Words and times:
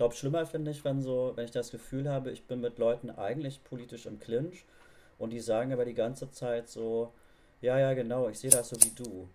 glaube, 0.00 0.14
schlimmer 0.14 0.46
finde 0.46 0.70
ich, 0.70 0.82
wenn 0.82 1.02
so, 1.02 1.32
wenn 1.34 1.44
ich 1.44 1.50
das 1.50 1.70
Gefühl 1.70 2.08
habe, 2.08 2.30
ich 2.30 2.44
bin 2.44 2.62
mit 2.62 2.78
Leuten 2.78 3.10
eigentlich 3.10 3.62
politisch 3.62 4.06
im 4.06 4.18
Clinch 4.18 4.64
und 5.18 5.28
die 5.28 5.40
sagen 5.40 5.74
aber 5.74 5.84
die 5.84 5.92
ganze 5.92 6.30
Zeit 6.30 6.70
so, 6.70 7.12
ja, 7.60 7.78
ja, 7.78 7.92
genau, 7.92 8.26
ich 8.30 8.38
sehe 8.38 8.48
das 8.48 8.70
so 8.70 8.76
wie 8.76 8.94
du. 8.94 9.28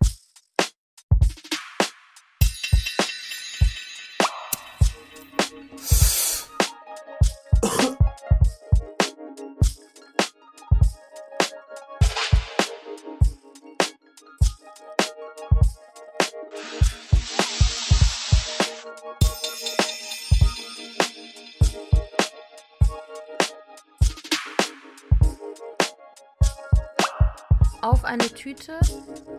Eine 28.15 28.33
Tüte 28.33 28.79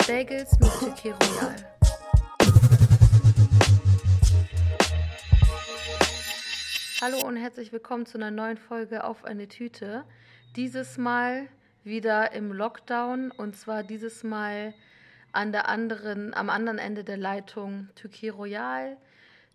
Bagels 0.06 0.50
mit 0.60 0.70
Tiki 0.80 1.08
Royal. 1.08 1.56
Hallo 7.00 7.26
und 7.26 7.36
herzlich 7.36 7.72
willkommen 7.72 8.04
zu 8.04 8.18
einer 8.18 8.30
neuen 8.30 8.58
Folge 8.58 9.04
auf 9.04 9.24
eine 9.24 9.48
Tüte. 9.48 10.04
Dieses 10.56 10.98
Mal 10.98 11.48
wieder 11.84 12.32
im 12.32 12.52
Lockdown 12.52 13.30
und 13.30 13.56
zwar 13.56 13.82
dieses 13.82 14.22
Mal 14.24 14.74
an 15.32 15.52
der 15.52 15.70
anderen, 15.70 16.34
am 16.34 16.50
anderen 16.50 16.76
Ende 16.76 17.02
der 17.02 17.16
Leitung 17.16 17.88
Tüke 17.94 18.30
Royal. 18.30 18.98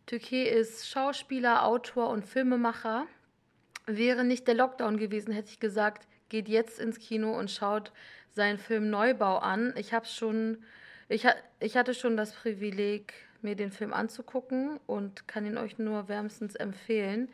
Tüke 0.08 0.46
ist 0.46 0.90
Schauspieler, 0.90 1.68
Autor 1.68 2.10
und 2.10 2.26
Filmemacher. 2.26 3.06
Wäre 3.86 4.24
nicht 4.24 4.48
der 4.48 4.56
Lockdown 4.56 4.98
gewesen, 4.98 5.32
hätte 5.32 5.52
ich 5.52 5.60
gesagt, 5.60 6.08
geht 6.32 6.48
jetzt 6.48 6.80
ins 6.80 6.98
Kino 6.98 7.38
und 7.38 7.52
schaut 7.52 7.92
seinen 8.32 8.58
Film 8.58 8.90
Neubau 8.90 9.38
an. 9.38 9.74
Ich 9.78 9.94
habe 9.94 10.06
schon, 10.06 10.64
ich, 11.10 11.28
ich 11.60 11.78
hatte 11.78 11.94
schon 11.94 12.18
das 12.18 12.32
Privileg, 12.34 13.14
mir 13.42 13.56
den 13.56 13.72
Film 13.72 13.92
anzugucken 13.94 14.80
und 14.88 15.28
kann 15.28 15.46
ihn 15.46 15.58
euch 15.58 15.78
nur 15.78 16.08
wärmstens 16.08 16.56
empfehlen. 16.56 17.30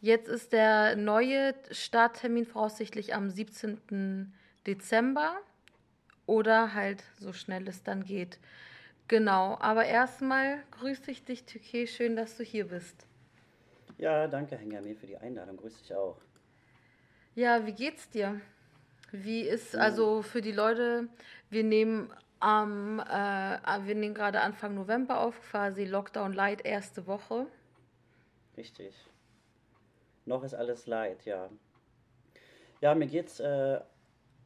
Jetzt 0.00 0.28
ist 0.28 0.52
der 0.52 0.96
neue 0.96 1.54
Starttermin 1.70 2.46
voraussichtlich 2.46 3.14
am 3.14 3.30
17. 3.30 4.32
Dezember 4.66 5.36
oder 6.26 6.74
halt 6.74 7.02
so 7.18 7.32
schnell 7.32 7.66
es 7.68 7.82
dann 7.82 8.04
geht. 8.04 8.38
Genau, 9.08 9.58
aber 9.60 9.86
erstmal 9.86 10.62
grüße 10.78 11.10
ich 11.10 11.24
dich, 11.24 11.44
Tüke. 11.44 11.86
Schön, 11.86 12.14
dass 12.16 12.36
du 12.36 12.44
hier 12.44 12.68
bist. 12.68 13.06
Ja, 13.98 14.28
danke, 14.28 14.56
Hengami, 14.56 14.94
für 14.94 15.06
die 15.06 15.16
Einladung. 15.16 15.56
Grüße 15.56 15.78
dich 15.78 15.94
auch. 15.94 16.16
Ja, 17.34 17.66
wie 17.66 17.72
geht's 17.72 18.08
dir? 18.10 18.40
Wie 19.12 19.42
ist 19.42 19.74
also 19.76 20.22
für 20.22 20.40
die 20.40 20.52
Leute, 20.52 21.08
wir 21.48 21.64
nehmen 21.64 22.12
am, 22.38 23.00
äh, 23.00 23.04
wir 23.04 23.94
nehmen 23.94 24.14
gerade 24.14 24.40
Anfang 24.40 24.74
November 24.74 25.20
auf, 25.20 25.40
quasi 25.50 25.84
Lockdown 25.84 26.32
Light 26.32 26.64
erste 26.64 27.06
Woche. 27.06 27.46
Richtig. 28.56 28.94
Noch 30.26 30.42
ist 30.44 30.54
alles 30.54 30.86
light, 30.86 31.24
ja. 31.24 31.50
Ja, 32.80 32.94
mir 32.94 33.06
geht's 33.06 33.40
äh, 33.40 33.80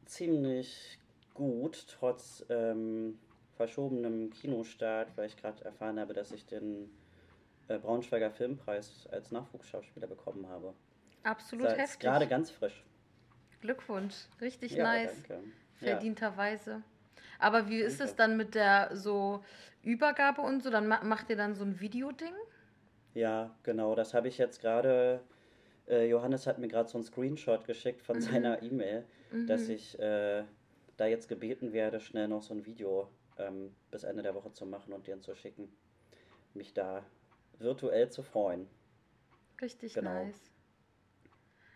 ziemlich 0.05 0.99
gut, 1.33 1.85
trotz 1.87 2.45
ähm, 2.49 3.19
verschobenem 3.55 4.29
Kinostart, 4.31 5.15
weil 5.15 5.27
ich 5.27 5.37
gerade 5.37 5.63
erfahren 5.63 5.99
habe, 5.99 6.13
dass 6.13 6.31
ich 6.31 6.45
den 6.45 6.89
äh, 7.67 7.77
Braunschweiger 7.77 8.31
Filmpreis 8.31 9.07
als 9.11 9.31
Nachwuchsschauspieler 9.31 10.07
bekommen 10.07 10.47
habe. 10.47 10.73
Absolut 11.25 11.65
das 11.65 11.77
heftig. 11.77 11.99
Gerade 11.99 12.27
ganz 12.27 12.51
frisch. 12.51 12.83
Glückwunsch, 13.61 14.15
richtig 14.41 14.73
ja, 14.73 14.83
nice. 14.83 15.23
Danke. 15.27 15.43
Verdienterweise. 15.77 16.71
Ja. 16.71 16.81
Aber 17.39 17.67
wie 17.67 17.79
ist 17.79 17.99
es 17.99 18.15
dann 18.15 18.37
mit 18.37 18.55
der 18.55 18.95
so 18.95 19.43
Übergabe 19.83 20.41
und 20.41 20.63
so? 20.63 20.69
Dann 20.69 20.87
macht 20.87 21.29
ihr 21.29 21.35
dann 21.35 21.55
so 21.55 21.63
ein 21.63 21.79
Videoding? 21.79 22.33
Ja, 23.13 23.55
genau. 23.63 23.95
Das 23.95 24.13
habe 24.13 24.27
ich 24.27 24.37
jetzt 24.37 24.61
gerade. 24.61 25.21
Äh, 25.87 26.07
Johannes 26.07 26.47
hat 26.47 26.57
mir 26.57 26.67
gerade 26.67 26.89
so 26.89 26.97
einen 26.97 27.05
Screenshot 27.05 27.65
geschickt 27.65 28.01
von 28.01 28.17
mhm. 28.17 28.21
seiner 28.21 28.61
E-Mail, 28.63 29.05
mhm. 29.31 29.47
dass 29.47 29.67
ich 29.69 29.99
äh, 29.99 30.43
da 30.97 31.05
jetzt 31.05 31.27
gebeten 31.27 31.73
werde, 31.73 31.99
schnell 31.99 32.27
noch 32.27 32.41
so 32.41 32.53
ein 32.53 32.65
Video 32.65 33.09
ähm, 33.37 33.75
bis 33.91 34.03
Ende 34.03 34.23
der 34.23 34.33
Woche 34.33 34.51
zu 34.51 34.65
machen 34.65 34.93
und 34.93 35.07
dir 35.07 35.19
zu 35.21 35.35
schicken. 35.35 35.71
Mich 36.53 36.73
da 36.73 37.03
virtuell 37.59 38.09
zu 38.09 38.23
freuen. 38.23 38.67
Richtig 39.61 39.93
genau. 39.93 40.11
nice. 40.25 40.54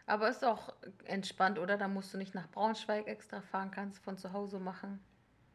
Aber 0.09 0.27
ist 0.27 0.43
auch 0.43 0.73
entspannt, 1.05 1.59
oder? 1.59 1.77
Da 1.77 1.87
musst 1.87 2.11
du 2.11 2.17
nicht 2.17 2.33
nach 2.33 2.49
Braunschweig 2.49 3.07
extra 3.07 3.41
fahren, 3.41 3.69
kannst 3.69 4.03
von 4.03 4.17
zu 4.17 4.33
Hause 4.33 4.59
machen. 4.59 4.99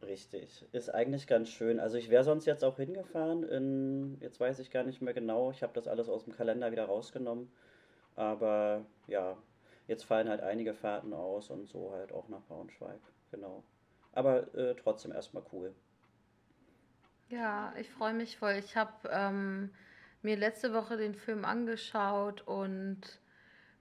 Richtig, 0.01 0.65
ist 0.71 0.89
eigentlich 0.89 1.27
ganz 1.27 1.49
schön. 1.49 1.77
Also 1.77 1.97
ich 1.97 2.09
wäre 2.09 2.23
sonst 2.23 2.45
jetzt 2.45 2.63
auch 2.63 2.77
hingefahren 2.77 3.43
in, 3.43 4.17
jetzt 4.21 4.39
weiß 4.39 4.59
ich 4.59 4.71
gar 4.71 4.83
nicht 4.83 5.01
mehr 5.01 5.13
genau, 5.13 5.51
ich 5.51 5.61
habe 5.61 5.73
das 5.73 5.89
alles 5.89 6.07
aus 6.07 6.23
dem 6.23 6.33
Kalender 6.33 6.71
wieder 6.71 6.85
rausgenommen. 6.85 7.51
Aber 8.15 8.85
ja, 9.07 9.37
jetzt 9.87 10.05
fallen 10.05 10.29
halt 10.29 10.39
einige 10.39 10.73
Fahrten 10.73 11.13
aus 11.13 11.49
und 11.49 11.67
so 11.67 11.91
halt 11.91 12.13
auch 12.13 12.29
nach 12.29 12.43
Braunschweig, 12.43 13.01
genau. 13.31 13.61
Aber 14.13 14.53
äh, 14.55 14.73
trotzdem 14.75 15.11
erstmal 15.11 15.43
cool. 15.51 15.75
Ja, 17.27 17.73
ich 17.77 17.89
freue 17.89 18.13
mich 18.13 18.37
voll. 18.37 18.53
Ich 18.53 18.77
habe 18.77 19.09
ähm, 19.11 19.71
mir 20.21 20.37
letzte 20.37 20.73
Woche 20.73 20.95
den 20.95 21.15
Film 21.15 21.43
angeschaut 21.43 22.41
und 22.43 23.19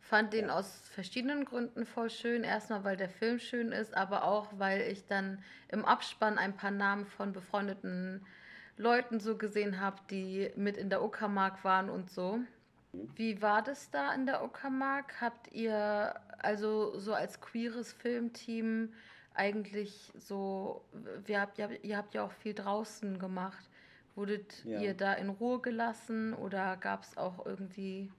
Fand 0.07 0.35
den 0.35 0.51
aus 0.51 0.87
verschiedenen 0.91 1.47
Gründen 1.47 1.87
voll 1.87 2.11
schön. 2.11 2.45
Erstmal, 2.45 2.85
weil 2.85 2.97
der 2.97 3.09
Film 3.09 3.39
schön 3.39 3.73
ist, 3.73 3.97
aber 3.97 4.25
auch, 4.25 4.49
weil 4.59 4.83
ich 4.83 5.07
dann 5.07 5.43
im 5.69 5.85
Abspann 5.85 6.37
ein 6.37 6.55
paar 6.55 6.71
Namen 6.71 7.07
von 7.07 7.33
befreundeten 7.33 8.25
Leuten 8.77 9.19
so 9.19 9.39
gesehen 9.39 9.81
habe, 9.81 9.97
die 10.11 10.51
mit 10.57 10.77
in 10.77 10.91
der 10.91 11.03
Uckermark 11.03 11.65
waren 11.65 11.89
und 11.89 12.11
so. 12.11 12.41
Wie 12.93 13.41
war 13.41 13.63
das 13.63 13.91
da 13.91 14.13
in 14.13 14.27
der 14.27 14.45
Uckermark? 14.45 15.21
Habt 15.23 15.51
ihr 15.53 16.15
also 16.39 16.99
so 16.99 17.15
als 17.15 17.41
queeres 17.41 17.95
Filmteam 17.95 18.93
eigentlich 19.33 20.13
so, 20.19 20.85
ihr 21.27 21.41
habt, 21.41 21.59
ihr 21.59 21.97
habt 21.97 22.15
ja 22.15 22.25
auch 22.25 22.33
viel 22.33 22.53
draußen 22.55 23.19
gemacht. 23.19 23.71
Wurdet 24.17 24.65
ja. 24.65 24.81
ihr 24.81 24.95
da 24.95 25.15
in 25.15 25.31
Ruhe 25.31 25.61
gelassen 25.61 26.35
oder 26.35 26.77
gab 26.77 27.05
es 27.05 27.17
auch 27.17 27.45
irgendwie 27.47 28.13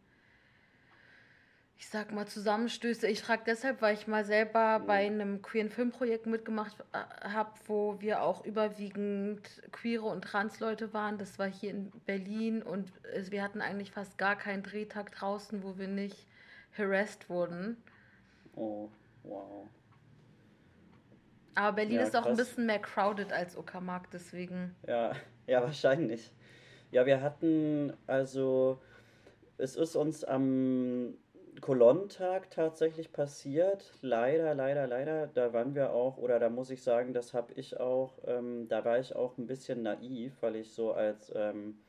ich 1.77 1.89
sag 1.89 2.13
mal, 2.13 2.25
Zusammenstöße. 2.25 3.07
Ich 3.07 3.21
frage 3.21 3.43
deshalb, 3.45 3.81
weil 3.81 3.95
ich 3.95 4.07
mal 4.07 4.23
selber 4.23 4.81
bei 4.85 5.05
einem 5.05 5.41
queeren 5.41 5.69
Filmprojekt 5.69 6.25
mitgemacht 6.25 6.75
äh, 6.93 7.27
habe, 7.27 7.51
wo 7.67 7.99
wir 7.99 8.21
auch 8.21 8.45
überwiegend 8.45 9.41
queere 9.71 10.05
und 10.05 10.23
trans 10.23 10.59
Leute 10.59 10.93
waren. 10.93 11.17
Das 11.17 11.37
war 11.37 11.47
hier 11.47 11.71
in 11.71 11.91
Berlin 12.05 12.61
und 12.63 12.91
wir 13.29 13.43
hatten 13.43 13.61
eigentlich 13.61 13.91
fast 13.91 14.17
gar 14.17 14.37
keinen 14.37 14.63
Drehtag 14.63 15.11
draußen, 15.11 15.63
wo 15.63 15.77
wir 15.77 15.87
nicht 15.87 16.25
harassed 16.77 17.29
wurden. 17.29 17.77
Oh, 18.55 18.89
wow. 19.23 19.67
Aber 21.55 21.75
Berlin 21.75 21.97
ja, 21.97 22.03
ist 22.03 22.15
auch 22.15 22.25
ein 22.25 22.35
bisschen 22.35 22.65
mehr 22.65 22.79
crowded 22.79 23.31
als 23.31 23.57
Uckermark, 23.57 24.09
deswegen. 24.11 24.75
Ja, 24.87 25.13
ja, 25.47 25.61
wahrscheinlich. 25.61 26.31
Ja, 26.91 27.05
wir 27.05 27.21
hatten 27.21 27.93
also, 28.07 28.81
es 29.57 29.75
ist 29.75 29.95
uns 29.95 30.23
am 30.23 31.15
Kolonnentag 31.65 32.51
tatsächlich 32.51 33.11
passiert. 33.11 33.91
Leider, 34.01 34.53
leider, 34.53 34.85
leider. 34.85 35.25
Da 35.25 35.51
waren 35.51 35.73
wir 35.73 35.93
auch, 35.93 36.19
oder 36.19 36.37
da 36.37 36.47
muss 36.47 36.69
ich 36.69 36.83
sagen, 36.83 37.11
das 37.11 37.33
habe 37.33 37.53
ich 37.53 37.79
auch, 37.79 38.19
ähm, 38.27 38.67
da 38.67 38.85
war 38.85 38.99
ich 38.99 39.15
auch 39.15 39.35
ein 39.39 39.47
bisschen 39.47 39.81
naiv, 39.81 40.33
weil 40.41 40.57
ich 40.57 40.73
so 40.73 40.91
als 40.91 41.31
ähm, 41.33 41.79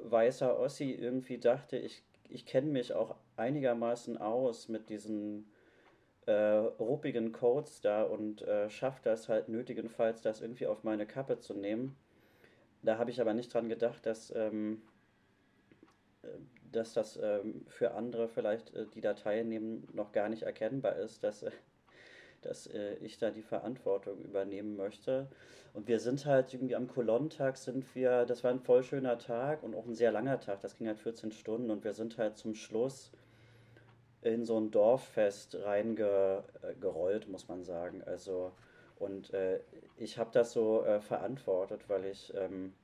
weißer 0.00 0.58
Ossi 0.58 0.90
irgendwie 0.90 1.38
dachte, 1.38 1.76
ich, 1.76 2.02
ich 2.28 2.46
kenne 2.46 2.72
mich 2.72 2.92
auch 2.94 3.14
einigermaßen 3.36 4.18
aus 4.18 4.68
mit 4.68 4.90
diesen 4.90 5.52
äh, 6.26 6.32
ruppigen 6.32 7.30
Codes 7.30 7.80
da 7.80 8.02
und 8.02 8.42
äh, 8.42 8.68
schaffe 8.70 9.02
das 9.04 9.28
halt 9.28 9.48
nötigenfalls, 9.48 10.20
das 10.20 10.40
irgendwie 10.40 10.66
auf 10.66 10.82
meine 10.82 11.06
Kappe 11.06 11.38
zu 11.38 11.54
nehmen. 11.54 11.96
Da 12.82 12.98
habe 12.98 13.12
ich 13.12 13.20
aber 13.20 13.34
nicht 13.34 13.54
dran 13.54 13.68
gedacht, 13.68 14.04
dass 14.04 14.34
ähm, 14.34 14.82
dass 16.72 16.92
das 16.92 17.18
ähm, 17.22 17.64
für 17.68 17.92
andere 17.92 18.28
vielleicht, 18.28 18.74
äh, 18.74 18.86
die 18.94 19.00
da 19.00 19.14
teilnehmen, 19.14 19.88
noch 19.92 20.12
gar 20.12 20.28
nicht 20.28 20.42
erkennbar 20.42 20.96
ist, 20.96 21.22
dass, 21.24 21.42
äh, 21.42 21.50
dass 22.42 22.66
äh, 22.66 22.94
ich 22.96 23.18
da 23.18 23.30
die 23.30 23.42
Verantwortung 23.42 24.20
übernehmen 24.22 24.76
möchte. 24.76 25.28
Und 25.74 25.86
wir 25.88 26.00
sind 26.00 26.26
halt 26.26 26.52
irgendwie 26.54 26.76
am 26.76 26.88
Kolonnentag 26.88 27.56
sind 27.56 27.94
wir, 27.94 28.24
das 28.24 28.42
war 28.42 28.50
ein 28.50 28.60
voll 28.60 28.82
schöner 28.82 29.18
Tag 29.18 29.62
und 29.62 29.74
auch 29.74 29.86
ein 29.86 29.94
sehr 29.94 30.12
langer 30.12 30.40
Tag, 30.40 30.60
das 30.60 30.76
ging 30.76 30.86
halt 30.86 30.98
14 30.98 31.32
Stunden 31.32 31.70
und 31.70 31.84
wir 31.84 31.94
sind 31.94 32.18
halt 32.18 32.36
zum 32.36 32.54
Schluss 32.54 33.12
in 34.22 34.44
so 34.44 34.58
ein 34.58 34.70
Dorffest 34.70 35.56
reingerollt, 35.62 37.28
muss 37.28 37.46
man 37.48 37.62
sagen. 37.62 38.02
Also, 38.04 38.52
und 38.98 39.32
äh, 39.32 39.60
ich 39.96 40.18
habe 40.18 40.30
das 40.32 40.52
so 40.52 40.84
äh, 40.84 41.00
verantwortet, 41.00 41.88
weil 41.88 42.06
ich... 42.06 42.32
Ähm, 42.36 42.74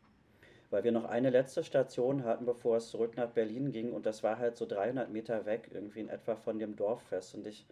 weil 0.74 0.82
wir 0.82 0.90
noch 0.90 1.04
eine 1.04 1.30
letzte 1.30 1.62
Station 1.62 2.24
hatten, 2.24 2.46
bevor 2.46 2.78
es 2.78 2.88
zurück 2.88 3.16
nach 3.16 3.30
Berlin 3.30 3.70
ging. 3.70 3.92
Und 3.92 4.06
das 4.06 4.24
war 4.24 4.40
halt 4.40 4.56
so 4.56 4.66
300 4.66 5.08
Meter 5.08 5.46
weg, 5.46 5.70
irgendwie 5.72 6.00
in 6.00 6.08
etwa 6.08 6.34
von 6.34 6.58
dem 6.58 6.74
Dorffest. 6.74 7.36
Und 7.36 7.46
ich, 7.46 7.64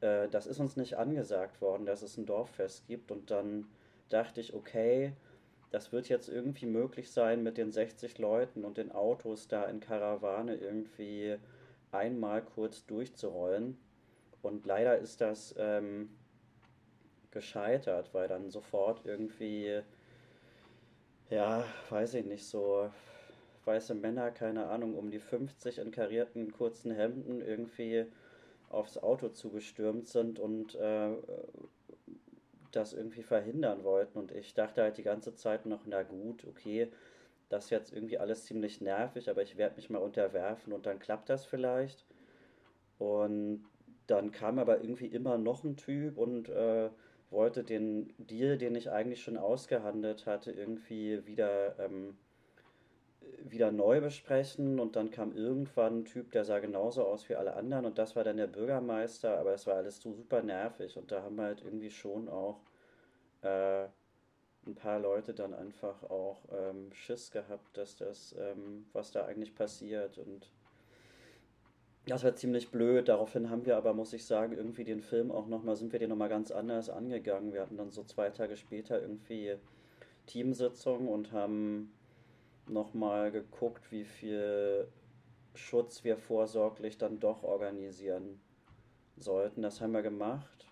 äh, 0.00 0.28
das 0.30 0.46
ist 0.46 0.58
uns 0.58 0.74
nicht 0.78 0.96
angesagt 0.96 1.60
worden, 1.60 1.84
dass 1.84 2.00
es 2.00 2.16
ein 2.16 2.24
Dorffest 2.24 2.86
gibt. 2.86 3.10
Und 3.10 3.30
dann 3.30 3.66
dachte 4.08 4.40
ich, 4.40 4.54
okay, 4.54 5.12
das 5.70 5.92
wird 5.92 6.08
jetzt 6.08 6.30
irgendwie 6.30 6.64
möglich 6.64 7.12
sein, 7.12 7.42
mit 7.42 7.58
den 7.58 7.70
60 7.70 8.16
Leuten 8.16 8.64
und 8.64 8.78
den 8.78 8.92
Autos 8.92 9.46
da 9.46 9.64
in 9.66 9.80
Karawane 9.80 10.54
irgendwie 10.54 11.36
einmal 11.90 12.40
kurz 12.40 12.86
durchzurollen. 12.86 13.76
Und 14.40 14.64
leider 14.64 14.96
ist 14.96 15.20
das 15.20 15.54
ähm, 15.58 16.08
gescheitert, 17.30 18.14
weil 18.14 18.26
dann 18.26 18.48
sofort 18.48 19.04
irgendwie 19.04 19.82
ja, 21.32 21.64
weiß 21.88 22.14
ich 22.14 22.26
nicht, 22.26 22.44
so 22.44 22.90
weiße 23.64 23.94
Männer, 23.94 24.30
keine 24.30 24.66
Ahnung, 24.66 24.96
um 24.96 25.10
die 25.10 25.18
50 25.18 25.78
in 25.78 25.90
karierten 25.90 26.52
kurzen 26.52 26.92
Hemden 26.92 27.40
irgendwie 27.40 28.06
aufs 28.68 28.98
Auto 28.98 29.28
zugestürmt 29.30 30.08
sind 30.08 30.38
und 30.38 30.74
äh, 30.74 31.10
das 32.70 32.92
irgendwie 32.92 33.22
verhindern 33.22 33.82
wollten. 33.82 34.18
Und 34.18 34.32
ich 34.32 34.54
dachte 34.54 34.82
halt 34.82 34.98
die 34.98 35.02
ganze 35.02 35.34
Zeit 35.34 35.64
noch, 35.64 35.86
na 35.86 36.02
gut, 36.02 36.46
okay, 36.46 36.88
das 37.48 37.64
ist 37.64 37.70
jetzt 37.70 37.92
irgendwie 37.92 38.18
alles 38.18 38.44
ziemlich 38.44 38.80
nervig, 38.80 39.30
aber 39.30 39.42
ich 39.42 39.56
werde 39.56 39.76
mich 39.76 39.90
mal 39.90 39.98
unterwerfen 39.98 40.72
und 40.72 40.86
dann 40.86 40.98
klappt 40.98 41.30
das 41.30 41.46
vielleicht. 41.46 42.04
Und 42.98 43.64
dann 44.06 44.32
kam 44.32 44.58
aber 44.58 44.82
irgendwie 44.82 45.06
immer 45.06 45.38
noch 45.38 45.64
ein 45.64 45.76
Typ 45.76 46.18
und 46.18 46.48
äh, 46.50 46.90
wollte 47.32 47.64
den 47.64 48.12
Deal, 48.18 48.58
den 48.58 48.74
ich 48.74 48.90
eigentlich 48.90 49.22
schon 49.22 49.36
ausgehandelt 49.36 50.26
hatte, 50.26 50.52
irgendwie 50.52 51.26
wieder, 51.26 51.78
ähm, 51.78 52.16
wieder 53.44 53.72
neu 53.72 54.00
besprechen. 54.00 54.78
Und 54.78 54.96
dann 54.96 55.10
kam 55.10 55.34
irgendwann 55.34 56.00
ein 56.00 56.04
Typ, 56.04 56.30
der 56.32 56.44
sah 56.44 56.60
genauso 56.60 57.04
aus 57.04 57.28
wie 57.28 57.36
alle 57.36 57.54
anderen. 57.54 57.86
Und 57.86 57.98
das 57.98 58.14
war 58.14 58.24
dann 58.24 58.36
der 58.36 58.46
Bürgermeister. 58.46 59.38
Aber 59.38 59.54
es 59.54 59.66
war 59.66 59.76
alles 59.76 60.00
so 60.00 60.12
super 60.12 60.42
nervig. 60.42 60.96
Und 60.96 61.10
da 61.10 61.22
haben 61.22 61.40
halt 61.40 61.62
irgendwie 61.64 61.90
schon 61.90 62.28
auch 62.28 62.60
äh, 63.42 63.84
ein 64.66 64.74
paar 64.74 65.00
Leute 65.00 65.34
dann 65.34 65.54
einfach 65.54 66.02
auch 66.04 66.38
ähm, 66.52 66.92
Schiss 66.92 67.30
gehabt, 67.30 67.76
dass 67.76 67.96
das, 67.96 68.34
ähm, 68.38 68.86
was 68.92 69.10
da 69.10 69.24
eigentlich 69.24 69.54
passiert. 69.54 70.18
Und 70.18 70.50
das 72.06 72.24
war 72.24 72.34
ziemlich 72.34 72.70
blöd. 72.70 73.08
Daraufhin 73.08 73.50
haben 73.50 73.64
wir 73.64 73.76
aber, 73.76 73.94
muss 73.94 74.12
ich 74.12 74.24
sagen, 74.24 74.56
irgendwie 74.56 74.84
den 74.84 75.00
Film 75.00 75.30
auch 75.30 75.46
nochmal, 75.46 75.76
sind 75.76 75.92
wir 75.92 75.98
den 75.98 76.10
nochmal 76.10 76.28
ganz 76.28 76.50
anders 76.50 76.90
angegangen. 76.90 77.52
Wir 77.52 77.62
hatten 77.62 77.76
dann 77.76 77.90
so 77.90 78.02
zwei 78.04 78.30
Tage 78.30 78.56
später 78.56 79.00
irgendwie 79.00 79.56
Teamsitzung 80.26 81.08
und 81.08 81.32
haben 81.32 81.92
nochmal 82.66 83.30
geguckt, 83.30 83.90
wie 83.90 84.04
viel 84.04 84.88
Schutz 85.54 86.04
wir 86.04 86.16
vorsorglich 86.16 86.98
dann 86.98 87.20
doch 87.20 87.42
organisieren 87.42 88.40
sollten. 89.16 89.62
Das 89.62 89.80
haben 89.80 89.92
wir 89.92 90.02
gemacht. 90.02 90.66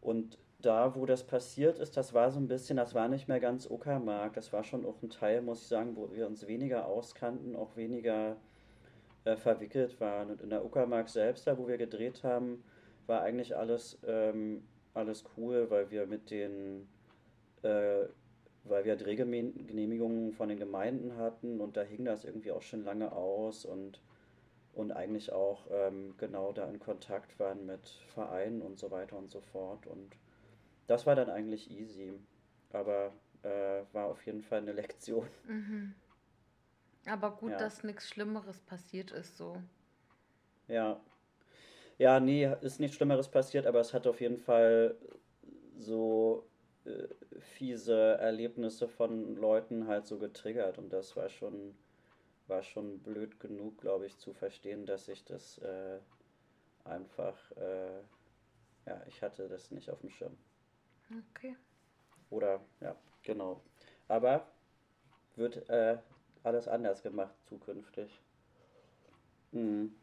Und 0.00 0.38
da, 0.60 0.94
wo 0.94 1.06
das 1.06 1.24
passiert 1.24 1.78
ist, 1.78 1.96
das 1.96 2.14
war 2.14 2.30
so 2.30 2.38
ein 2.38 2.48
bisschen, 2.48 2.76
das 2.76 2.94
war 2.94 3.08
nicht 3.08 3.28
mehr 3.28 3.40
ganz 3.40 3.68
Uckermark. 3.70 4.34
Das 4.34 4.52
war 4.52 4.64
schon 4.64 4.84
auch 4.84 5.02
ein 5.02 5.10
Teil, 5.10 5.42
muss 5.42 5.62
ich 5.62 5.68
sagen, 5.68 5.96
wo 5.96 6.10
wir 6.12 6.26
uns 6.26 6.46
weniger 6.46 6.86
auskannten, 6.86 7.56
auch 7.56 7.76
weniger 7.76 8.36
äh, 9.24 9.36
verwickelt 9.36 10.00
waren. 10.00 10.30
Und 10.30 10.40
in 10.40 10.50
der 10.50 10.64
Uckermark 10.64 11.08
selbst, 11.08 11.46
da 11.46 11.58
wo 11.58 11.66
wir 11.66 11.78
gedreht 11.78 12.22
haben, 12.24 12.62
war 13.06 13.22
eigentlich 13.22 13.56
alles, 13.56 13.98
ähm, 14.06 14.64
alles 14.94 15.24
cool, 15.36 15.70
weil 15.70 15.90
wir 15.90 16.06
mit 16.06 16.30
den, 16.30 16.88
äh, 17.62 18.04
weil 18.64 18.84
wir 18.84 18.96
Drehgenehmigungen 18.96 20.32
von 20.32 20.48
den 20.48 20.58
Gemeinden 20.58 21.16
hatten 21.16 21.60
und 21.60 21.76
da 21.76 21.82
hing 21.82 22.04
das 22.04 22.24
irgendwie 22.24 22.52
auch 22.52 22.62
schon 22.62 22.84
lange 22.84 23.12
aus 23.12 23.64
und, 23.66 24.00
und 24.72 24.92
eigentlich 24.92 25.32
auch 25.32 25.66
ähm, 25.70 26.14
genau 26.18 26.52
da 26.52 26.68
in 26.68 26.78
Kontakt 26.78 27.38
waren 27.38 27.66
mit 27.66 27.88
Vereinen 28.14 28.62
und 28.62 28.78
so 28.78 28.90
weiter 28.90 29.16
und 29.18 29.30
so 29.30 29.40
fort. 29.40 29.86
Und 29.86 30.16
das 30.86 31.06
war 31.06 31.14
dann 31.14 31.30
eigentlich 31.30 31.70
easy, 31.70 32.12
aber 32.72 33.12
äh, 33.42 33.82
war 33.92 34.06
auf 34.06 34.24
jeden 34.26 34.42
Fall 34.42 34.60
eine 34.60 34.72
Lektion. 34.80 35.26
Mhm. 35.46 35.94
Aber 37.06 37.32
gut, 37.32 37.52
ja. 37.52 37.58
dass 37.58 37.84
nichts 37.84 38.08
Schlimmeres 38.08 38.60
passiert 38.60 39.10
ist, 39.10 39.36
so. 39.36 39.60
Ja. 40.68 41.00
Ja, 41.98 42.18
nee, 42.18 42.50
ist 42.62 42.80
nichts 42.80 42.96
Schlimmeres 42.96 43.28
passiert, 43.28 43.66
aber 43.66 43.80
es 43.80 43.94
hat 43.94 44.06
auf 44.06 44.20
jeden 44.20 44.38
Fall 44.38 44.96
so 45.78 46.48
äh, 46.84 47.08
fiese 47.38 48.18
Erlebnisse 48.18 48.88
von 48.88 49.36
Leuten 49.36 49.86
halt 49.86 50.06
so 50.06 50.18
getriggert 50.18 50.78
und 50.78 50.92
das 50.92 51.16
war 51.16 51.28
schon, 51.28 51.76
war 52.46 52.62
schon 52.62 53.00
blöd 53.00 53.38
genug, 53.38 53.80
glaube 53.80 54.06
ich, 54.06 54.18
zu 54.18 54.32
verstehen, 54.32 54.86
dass 54.86 55.08
ich 55.08 55.24
das 55.24 55.58
äh, 55.58 55.98
einfach, 56.84 57.36
äh, 57.56 58.00
ja, 58.86 59.02
ich 59.06 59.22
hatte 59.22 59.48
das 59.48 59.70
nicht 59.70 59.90
auf 59.90 60.00
dem 60.00 60.10
Schirm. 60.10 60.36
Okay. 61.30 61.56
Oder, 62.30 62.60
ja, 62.80 62.96
genau. 63.22 63.62
Aber 64.08 64.46
wird 65.36 65.68
äh, 65.68 65.98
alles 66.44 66.68
anders 66.68 67.02
gemacht 67.02 67.34
zukünftig. 67.44 68.20
Mhm. 69.52 69.94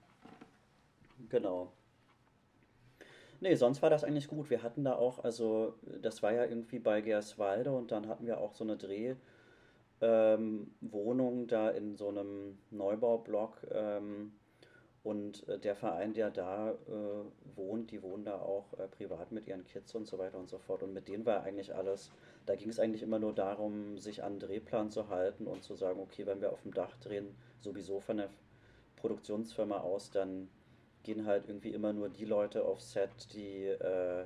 Genau. 1.29 1.71
Nee, 3.39 3.55
sonst 3.55 3.81
war 3.81 3.89
das 3.89 4.03
eigentlich 4.03 4.27
gut. 4.27 4.49
Wir 4.49 4.61
hatten 4.61 4.83
da 4.83 4.95
auch, 4.95 5.23
also 5.23 5.73
das 6.01 6.21
war 6.21 6.31
ja 6.31 6.45
irgendwie 6.45 6.79
bei 6.79 7.01
Gerswalde 7.01 7.71
und 7.71 7.91
dann 7.91 8.07
hatten 8.07 8.27
wir 8.27 8.39
auch 8.39 8.53
so 8.53 8.63
eine 8.63 8.77
Drehwohnung 8.77 10.69
ähm, 11.39 11.47
da 11.47 11.69
in 11.69 11.95
so 11.95 12.09
einem 12.09 12.59
Neubaublock. 12.69 13.65
Ähm, 13.71 14.33
und 15.03 15.47
äh, 15.47 15.57
der 15.57 15.75
Verein, 15.75 16.13
der 16.13 16.29
da 16.29 16.71
äh, 16.71 17.55
wohnt, 17.55 17.89
die 17.91 18.03
wohnen 18.03 18.23
da 18.23 18.39
auch 18.39 18.73
äh, 18.77 18.88
privat 18.88 19.31
mit 19.31 19.47
ihren 19.47 19.63
Kids 19.63 19.95
und 19.95 20.05
so 20.05 20.19
weiter 20.19 20.38
und 20.38 20.47
so 20.49 20.59
fort. 20.59 20.83
Und 20.83 20.93
mit 20.93 21.07
denen 21.07 21.25
war 21.25 21.43
eigentlich 21.43 21.73
alles, 21.73 22.11
da 22.45 22.55
ging 22.55 22.69
es 22.69 22.79
eigentlich 22.79 23.03
immer 23.03 23.19
nur 23.19 23.33
darum, 23.33 23.97
sich 23.97 24.23
an 24.23 24.39
den 24.39 24.47
Drehplan 24.47 24.89
zu 24.89 25.09
halten 25.09 25.47
und 25.47 25.63
zu 25.63 25.75
sagen, 25.75 25.99
okay, 25.99 26.25
wenn 26.25 26.41
wir 26.41 26.51
auf 26.51 26.61
dem 26.63 26.73
Dach 26.73 26.95
drehen, 26.97 27.35
sowieso 27.59 27.99
von 27.99 28.17
der 28.17 28.29
Produktionsfirma 28.97 29.79
aus, 29.79 30.11
dann 30.11 30.49
gehen 31.03 31.25
halt 31.25 31.47
irgendwie 31.47 31.71
immer 31.71 31.93
nur 31.93 32.09
die 32.09 32.25
Leute 32.25 32.65
auf 32.65 32.81
Set, 32.81 33.33
die 33.33 33.65
äh, 33.65 34.25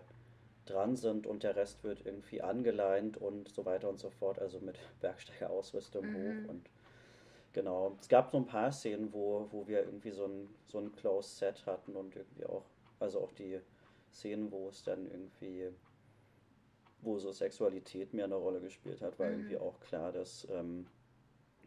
dran 0.65 0.95
sind 0.95 1.27
und 1.27 1.43
der 1.43 1.55
Rest 1.55 1.83
wird 1.83 2.05
irgendwie 2.05 2.41
angeleint 2.41 3.17
und 3.17 3.49
so 3.49 3.65
weiter 3.65 3.89
und 3.89 3.99
so 3.99 4.09
fort, 4.09 4.39
also 4.39 4.59
mit 4.59 4.77
Bergsteigerausrüstung 5.01 6.05
mhm. 6.05 6.15
hoch 6.15 6.49
und 6.49 6.69
Genau. 7.55 7.95
Es 8.01 8.09
gab 8.09 8.31
so 8.31 8.37
ein 8.37 8.45
paar 8.45 8.69
Szenen, 8.73 9.13
wo, 9.13 9.47
wo 9.49 9.65
wir 9.65 9.85
irgendwie 9.85 10.11
so 10.11 10.25
ein, 10.25 10.53
so 10.67 10.77
ein 10.77 10.91
Close 10.91 11.29
Set 11.37 11.65
hatten 11.65 11.95
und 11.95 12.13
irgendwie 12.13 12.45
auch, 12.45 12.65
also 12.99 13.21
auch 13.21 13.31
die 13.31 13.61
Szenen, 14.11 14.51
wo 14.51 14.67
es 14.67 14.83
dann 14.83 15.09
irgendwie, 15.09 15.69
wo 17.05 17.19
so 17.19 17.31
Sexualität 17.31 18.13
mehr 18.13 18.25
eine 18.25 18.35
Rolle 18.35 18.59
gespielt 18.59 19.01
hat, 19.01 19.17
war 19.19 19.27
mhm. 19.27 19.33
irgendwie 19.33 19.57
auch 19.57 19.79
klar, 19.79 20.11
dass 20.11 20.47
ähm, 20.51 20.87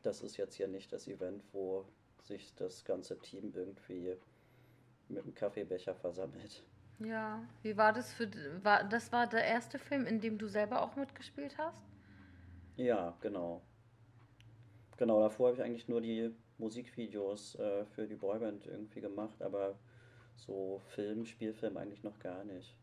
das 0.03 0.23
ist 0.23 0.37
jetzt 0.37 0.55
hier 0.55 0.69
nicht 0.69 0.93
das 0.93 1.09
Event, 1.09 1.43
wo 1.53 1.85
sich 2.23 2.55
das 2.55 2.85
ganze 2.85 3.19
Team 3.19 3.53
irgendwie 3.55 4.17
mit 5.09 5.23
einem 5.23 5.35
Kaffeebecher 5.35 5.95
versammelt. 5.95 6.63
Ja, 6.99 7.43
wie 7.63 7.77
war 7.77 7.93
das 7.93 8.13
für 8.13 8.29
war 8.63 8.85
das 8.85 9.13
war 9.13 9.27
der 9.27 9.45
erste 9.45 9.79
Film, 9.79 10.07
in 10.07 10.21
dem 10.21 10.37
du 10.37 10.49
selber 10.49 10.83
auch 10.83 10.97
mitgespielt 10.97 11.57
hast? 11.57 11.83
Ja, 12.77 13.17
genau. 13.21 13.63
Genau, 14.97 15.21
davor 15.21 15.49
habe 15.49 15.57
ich 15.57 15.63
eigentlich 15.63 15.89
nur 15.89 16.01
die 16.01 16.35
Musikvideos 16.59 17.55
äh, 17.55 17.85
für 17.87 18.07
die 18.07 18.17
Boyband 18.17 18.67
irgendwie 18.67 19.01
gemacht, 19.01 19.41
aber 19.43 19.79
so 20.37 20.81
Film, 20.89 21.25
Spielfilm 21.25 21.77
eigentlich 21.77 22.03
noch 22.03 22.19
gar 22.19 22.45
nicht. 22.45 22.77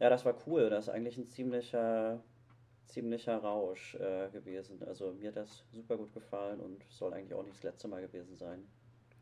Ja, 0.00 0.10
das 0.10 0.24
war 0.24 0.34
cool. 0.46 0.70
Das 0.70 0.86
ist 0.86 0.88
eigentlich 0.90 1.16
ein 1.16 1.26
ziemlicher, 1.26 2.22
ziemlicher 2.86 3.38
Rausch 3.38 3.94
äh, 3.96 4.28
gewesen. 4.30 4.82
Also 4.86 5.12
mir 5.12 5.28
hat 5.28 5.36
das 5.36 5.64
super 5.72 5.96
gut 5.96 6.12
gefallen 6.12 6.60
und 6.60 6.84
soll 6.88 7.12
eigentlich 7.14 7.34
auch 7.34 7.42
nicht 7.42 7.56
das 7.56 7.64
letzte 7.64 7.88
Mal 7.88 8.02
gewesen 8.02 8.36
sein. 8.36 8.66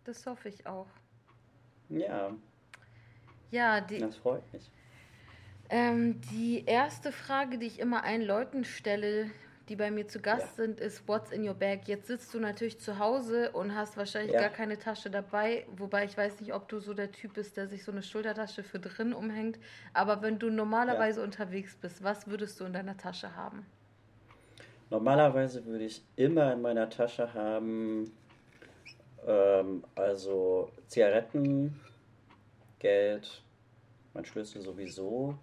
Das 0.04 0.26
hoffe 0.26 0.48
ich 0.48 0.66
auch. 0.66 0.88
Ja. 1.88 2.34
Ja, 3.50 3.80
die. 3.80 3.98
Das 3.98 4.16
freut 4.16 4.52
mich. 4.52 4.70
Ähm, 5.68 6.20
die 6.32 6.64
erste 6.64 7.10
Frage, 7.10 7.58
die 7.58 7.66
ich 7.66 7.80
immer 7.80 8.04
allen 8.04 8.22
Leuten 8.22 8.64
stelle, 8.64 9.30
die 9.68 9.76
bei 9.76 9.90
mir 9.90 10.06
zu 10.06 10.20
Gast 10.20 10.58
ja. 10.58 10.64
sind, 10.64 10.80
ist 10.80 11.08
What's 11.08 11.32
in 11.32 11.46
your 11.46 11.54
bag? 11.54 11.80
Jetzt 11.86 12.06
sitzt 12.06 12.32
du 12.32 12.38
natürlich 12.38 12.78
zu 12.78 12.98
Hause 12.98 13.50
und 13.52 13.74
hast 13.74 13.96
wahrscheinlich 13.96 14.32
ja. 14.32 14.40
gar 14.40 14.50
keine 14.50 14.78
Tasche 14.78 15.10
dabei, 15.10 15.66
wobei 15.76 16.04
ich 16.04 16.16
weiß 16.16 16.40
nicht, 16.40 16.54
ob 16.54 16.68
du 16.68 16.78
so 16.78 16.94
der 16.94 17.10
Typ 17.12 17.34
bist, 17.34 17.56
der 17.56 17.66
sich 17.66 17.84
so 17.84 17.90
eine 17.92 18.02
Schultertasche 18.02 18.62
für 18.62 18.78
drin 18.78 19.12
umhängt. 19.12 19.58
Aber 19.92 20.22
wenn 20.22 20.38
du 20.38 20.50
normalerweise 20.50 21.20
ja. 21.20 21.24
unterwegs 21.24 21.76
bist, 21.76 22.02
was 22.04 22.26
würdest 22.28 22.60
du 22.60 22.64
in 22.64 22.72
deiner 22.72 22.96
Tasche 22.96 23.34
haben? 23.34 23.66
Normalerweise 24.90 25.64
würde 25.66 25.84
ich 25.84 26.02
immer 26.14 26.52
in 26.52 26.62
meiner 26.62 26.88
Tasche 26.88 27.34
haben, 27.34 28.12
ähm, 29.26 29.82
also 29.96 30.70
Zigaretten, 30.86 31.80
Geld, 32.78 33.42
mein 34.14 34.24
Schlüssel 34.24 34.62
sowieso, 34.62 35.36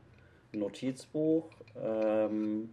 ein 0.54 0.60
Notizbuch, 0.60 1.50
ähm, 1.76 2.70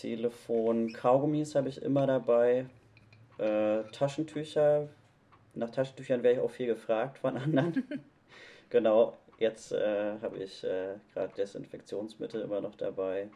Telefon, 0.00 0.92
Kaugummis 0.92 1.56
habe 1.56 1.68
ich 1.68 1.82
immer 1.82 2.06
dabei, 2.06 2.66
äh, 3.38 3.82
Taschentücher. 3.90 4.88
Nach 5.54 5.70
Taschentüchern 5.70 6.22
wäre 6.22 6.34
ich 6.34 6.40
auch 6.40 6.50
viel 6.50 6.68
gefragt 6.68 7.18
von 7.18 7.36
anderen. 7.36 7.84
genau, 8.70 9.18
jetzt 9.38 9.72
äh, 9.72 10.20
habe 10.22 10.38
ich 10.38 10.62
äh, 10.62 10.94
gerade 11.12 11.34
Desinfektionsmittel 11.34 12.42
immer 12.42 12.60
noch 12.60 12.76
dabei. 12.76 13.28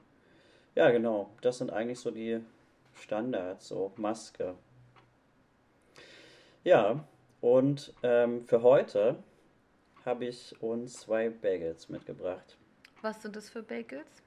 Ja, 0.76 0.90
genau, 0.90 1.30
das 1.40 1.58
sind 1.58 1.72
eigentlich 1.72 1.98
so 1.98 2.12
die 2.12 2.40
Standards, 2.94 3.68
so 3.68 3.92
Maske. 3.96 4.54
Ja, 6.62 7.04
und 7.40 7.92
ähm, 8.04 8.46
für 8.46 8.62
heute 8.62 9.16
habe 10.04 10.26
ich 10.26 10.54
uns 10.62 11.00
zwei 11.00 11.28
Bagels 11.28 11.88
mitgebracht. 11.88 12.56
Was 13.00 13.20
sind 13.20 13.34
das 13.34 13.50
für 13.50 13.64
Bagels? 13.64 14.22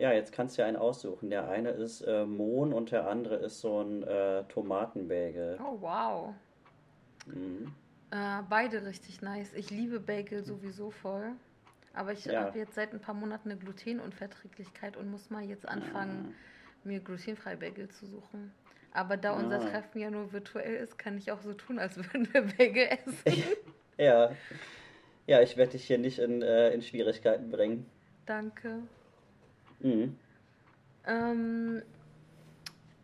Ja, 0.00 0.12
jetzt 0.12 0.32
kannst 0.32 0.56
du 0.56 0.62
ja 0.62 0.68
einen 0.68 0.78
aussuchen. 0.78 1.28
Der 1.28 1.50
eine 1.50 1.72
ist 1.72 2.00
äh, 2.00 2.24
Mohn 2.24 2.72
und 2.72 2.90
der 2.90 3.06
andere 3.06 3.34
ist 3.34 3.60
so 3.60 3.82
ein 3.82 4.02
äh, 4.02 4.44
Tomatenbagel. 4.44 5.58
Oh, 5.62 5.76
wow. 5.78 6.34
Mhm. 7.26 7.74
Äh, 8.10 8.42
beide 8.48 8.86
richtig 8.86 9.20
nice. 9.20 9.52
Ich 9.52 9.68
liebe 9.68 10.00
Bagel 10.00 10.42
sowieso 10.42 10.90
voll. 10.90 11.32
Aber 11.92 12.12
ich 12.14 12.24
ja. 12.24 12.44
habe 12.44 12.58
jetzt 12.58 12.76
seit 12.76 12.94
ein 12.94 13.00
paar 13.00 13.14
Monaten 13.14 13.50
eine 13.50 13.60
Glutenunverträglichkeit 13.60 14.96
und 14.96 15.10
muss 15.10 15.28
mal 15.28 15.44
jetzt 15.44 15.68
anfangen, 15.68 16.34
ah. 16.34 16.88
mir 16.88 17.00
glutenfreie 17.00 17.58
Bagel 17.58 17.90
zu 17.90 18.06
suchen. 18.06 18.54
Aber 18.94 19.18
da 19.18 19.32
unser 19.32 19.60
ah. 19.60 19.68
Treffen 19.68 20.00
ja 20.00 20.10
nur 20.10 20.32
virtuell 20.32 20.76
ist, 20.76 20.96
kann 20.96 21.18
ich 21.18 21.30
auch 21.30 21.42
so 21.42 21.52
tun, 21.52 21.78
als 21.78 21.98
würden 21.98 22.26
wir 22.32 22.40
Bagel 22.56 22.88
essen. 22.88 23.44
ja. 23.98 24.30
Ja, 25.26 25.42
ich 25.42 25.58
werde 25.58 25.72
dich 25.72 25.84
hier 25.84 25.98
nicht 25.98 26.20
in, 26.20 26.40
äh, 26.40 26.70
in 26.70 26.80
Schwierigkeiten 26.80 27.50
bringen. 27.50 27.84
Danke. 28.24 28.82
Mhm. 29.80 30.16
Ähm, 31.06 31.82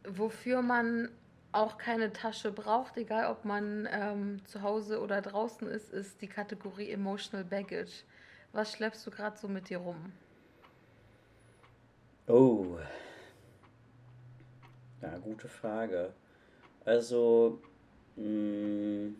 wofür 0.04 0.62
man 0.62 1.09
auch 1.52 1.78
keine 1.78 2.12
Tasche 2.12 2.52
braucht, 2.52 2.97
egal 2.99 3.30
ob 3.30 3.45
man 3.45 3.88
ähm, 3.90 4.45
zu 4.45 4.62
Hause 4.62 5.00
oder 5.00 5.23
draußen 5.23 5.66
ist, 5.68 5.90
ist 5.92 6.21
die 6.21 6.28
Kategorie 6.28 6.90
Emotional 6.90 7.45
Baggage. 7.45 8.04
Was 8.52 8.73
schleppst 8.73 9.06
du 9.06 9.11
gerade 9.11 9.38
so 9.38 9.49
mit 9.49 9.71
dir 9.71 9.78
rum? 9.78 10.12
Oh. 12.26 12.78
Ja, 15.00 15.16
gute 15.18 15.49
Frage. 15.49 16.12
Also, 16.85 17.59
mh, 18.16 18.25
mm, 18.25 19.16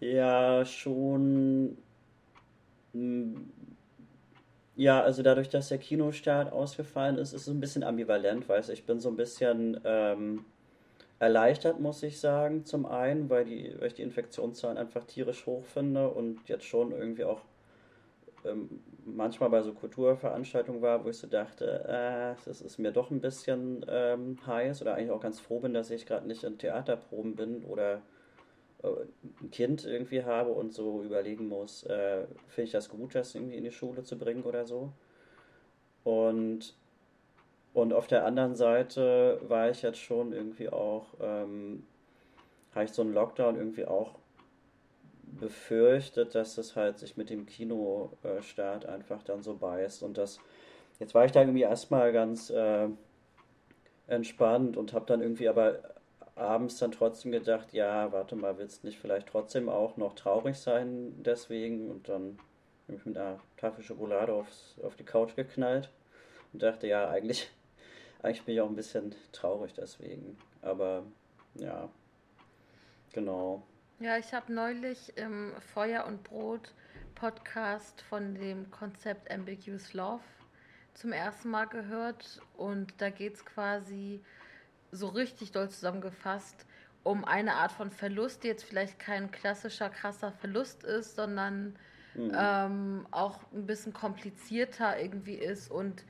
ja, 0.00 0.64
schon. 0.64 1.76
Mh, 2.92 3.00
mm, 3.00 3.57
ja, 4.78 5.02
also 5.02 5.24
dadurch, 5.24 5.48
dass 5.48 5.70
der 5.70 5.78
Kinostart 5.78 6.52
ausgefallen 6.52 7.18
ist, 7.18 7.32
ist 7.32 7.48
es 7.48 7.52
ein 7.52 7.58
bisschen 7.58 7.82
ambivalent, 7.82 8.48
weil 8.48 8.62
ich 8.70 8.86
bin 8.86 9.00
so 9.00 9.08
ein 9.08 9.16
bisschen 9.16 9.80
ähm, 9.84 10.44
erleichtert, 11.18 11.80
muss 11.80 12.00
ich 12.04 12.20
sagen, 12.20 12.64
zum 12.64 12.86
einen, 12.86 13.28
weil, 13.28 13.44
die, 13.44 13.74
weil 13.80 13.88
ich 13.88 13.94
die 13.94 14.02
Infektionszahlen 14.02 14.78
einfach 14.78 15.02
tierisch 15.02 15.46
hoch 15.46 15.64
finde 15.64 16.08
und 16.10 16.48
jetzt 16.48 16.64
schon 16.64 16.92
irgendwie 16.92 17.24
auch 17.24 17.40
ähm, 18.44 18.80
manchmal 19.04 19.50
bei 19.50 19.62
so 19.62 19.72
Kulturveranstaltungen 19.72 20.80
war, 20.80 21.04
wo 21.04 21.08
ich 21.08 21.18
so 21.18 21.26
dachte, 21.26 21.84
äh, 21.88 22.40
das 22.44 22.60
ist 22.60 22.78
mir 22.78 22.92
doch 22.92 23.10
ein 23.10 23.20
bisschen 23.20 23.84
ähm, 23.88 24.38
heiß 24.46 24.80
oder 24.82 24.94
eigentlich 24.94 25.10
auch 25.10 25.20
ganz 25.20 25.40
froh 25.40 25.58
bin, 25.58 25.74
dass 25.74 25.90
ich 25.90 26.06
gerade 26.06 26.28
nicht 26.28 26.44
in 26.44 26.56
Theaterproben 26.56 27.34
bin 27.34 27.64
oder 27.64 28.00
ein 28.82 29.50
Kind 29.50 29.84
irgendwie 29.84 30.24
habe 30.24 30.50
und 30.50 30.72
so 30.72 31.02
überlegen 31.02 31.48
muss, 31.48 31.82
äh, 31.84 32.26
finde 32.48 32.66
ich 32.66 32.70
das 32.70 32.88
gut, 32.88 33.14
das 33.14 33.34
irgendwie 33.34 33.56
in 33.56 33.64
die 33.64 33.72
Schule 33.72 34.04
zu 34.04 34.16
bringen 34.16 34.44
oder 34.44 34.66
so. 34.66 34.92
Und, 36.04 36.74
und 37.74 37.92
auf 37.92 38.06
der 38.06 38.24
anderen 38.24 38.54
Seite 38.54 39.40
war 39.48 39.70
ich 39.70 39.82
jetzt 39.82 39.98
schon 39.98 40.32
irgendwie 40.32 40.68
auch, 40.68 41.06
ähm, 41.20 41.84
habe 42.74 42.84
ich 42.84 42.92
so 42.92 43.02
einen 43.02 43.14
Lockdown 43.14 43.56
irgendwie 43.56 43.84
auch 43.84 44.14
befürchtet, 45.22 46.34
dass 46.34 46.56
es 46.56 46.76
halt 46.76 46.98
sich 46.98 47.16
mit 47.16 47.30
dem 47.30 47.46
Kinostart 47.46 48.86
einfach 48.86 49.22
dann 49.24 49.42
so 49.42 49.54
beißt 49.54 50.02
und 50.02 50.16
das, 50.16 50.38
jetzt 51.00 51.14
war 51.14 51.24
ich 51.24 51.32
da 51.32 51.40
irgendwie 51.40 51.62
erstmal 51.62 52.12
ganz 52.12 52.48
äh, 52.50 52.88
entspannt 54.06 54.76
und 54.76 54.92
habe 54.92 55.06
dann 55.06 55.20
irgendwie 55.20 55.48
aber 55.48 55.80
abends 56.38 56.78
dann 56.78 56.92
trotzdem 56.92 57.32
gedacht, 57.32 57.72
ja, 57.72 58.12
warte 58.12 58.36
mal, 58.36 58.58
willst 58.58 58.82
du 58.82 58.86
nicht 58.86 58.98
vielleicht 58.98 59.28
trotzdem 59.28 59.68
auch 59.68 59.96
noch 59.96 60.14
traurig 60.14 60.58
sein 60.58 61.12
deswegen? 61.22 61.90
Und 61.90 62.08
dann 62.08 62.38
habe 62.86 62.98
ich 62.98 63.04
mit 63.04 63.16
einer 63.16 63.40
Tafel 63.56 63.84
Schokolade 63.84 64.32
aufs, 64.32 64.76
auf 64.82 64.96
die 64.96 65.04
Couch 65.04 65.34
geknallt 65.36 65.90
und 66.52 66.62
dachte, 66.62 66.86
ja, 66.86 67.08
eigentlich, 67.08 67.50
eigentlich 68.22 68.44
bin 68.44 68.54
ich 68.54 68.60
auch 68.60 68.68
ein 68.68 68.76
bisschen 68.76 69.14
traurig 69.32 69.74
deswegen. 69.74 70.38
Aber 70.62 71.04
ja, 71.54 71.88
genau. 73.12 73.62
Ja, 74.00 74.16
ich 74.16 74.32
habe 74.32 74.52
neulich 74.52 75.16
im 75.16 75.52
Feuer 75.74 76.04
und 76.06 76.22
Brot 76.22 76.72
Podcast 77.14 78.00
von 78.02 78.36
dem 78.36 78.70
Konzept 78.70 79.28
Ambiguous 79.30 79.92
Love 79.92 80.22
zum 80.94 81.12
ersten 81.12 81.50
Mal 81.50 81.66
gehört 81.66 82.40
und 82.56 82.92
da 82.98 83.10
geht 83.10 83.34
es 83.34 83.44
quasi 83.44 84.20
so 84.90 85.08
richtig 85.08 85.52
doll 85.52 85.68
zusammengefasst 85.68 86.66
um 87.02 87.24
eine 87.24 87.54
Art 87.54 87.72
von 87.72 87.90
Verlust, 87.90 88.42
die 88.42 88.48
jetzt 88.48 88.64
vielleicht 88.64 88.98
kein 88.98 89.30
klassischer 89.30 89.88
krasser 89.88 90.32
Verlust 90.32 90.84
ist, 90.84 91.16
sondern 91.16 91.76
mhm. 92.14 92.32
ähm, 92.36 93.06
auch 93.10 93.40
ein 93.52 93.66
bisschen 93.66 93.92
komplizierter 93.92 95.00
irgendwie 95.00 95.36
ist 95.36 95.70
und 95.70 96.04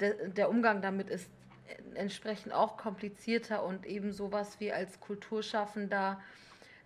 de 0.00 0.30
der 0.30 0.50
Umgang 0.50 0.82
damit 0.82 1.08
ist 1.08 1.30
entsprechend 1.94 2.52
auch 2.52 2.76
komplizierter 2.76 3.64
und 3.64 3.86
eben 3.86 4.12
sowas 4.12 4.58
wie 4.58 4.72
als 4.72 5.00
Kulturschaffender 5.00 6.20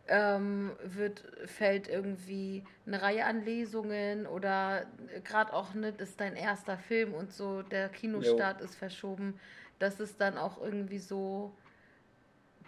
ähm, 0.08 0.72
wird, 0.82 1.22
fällt 1.46 1.88
irgendwie 1.88 2.64
eine 2.86 3.00
Reihe 3.00 3.24
an 3.24 3.44
Lesungen 3.44 4.26
oder 4.26 4.86
gerade 5.24 5.52
auch, 5.52 5.74
ne, 5.74 5.92
das 5.92 6.10
ist 6.10 6.20
dein 6.20 6.34
erster 6.34 6.76
Film 6.76 7.14
und 7.14 7.32
so, 7.32 7.62
der 7.62 7.88
Kinostart 7.88 8.58
jo. 8.58 8.64
ist 8.64 8.74
verschoben 8.74 9.38
dass 9.82 9.98
es 9.98 10.16
dann 10.16 10.38
auch 10.38 10.62
irgendwie 10.62 11.00
so 11.00 11.52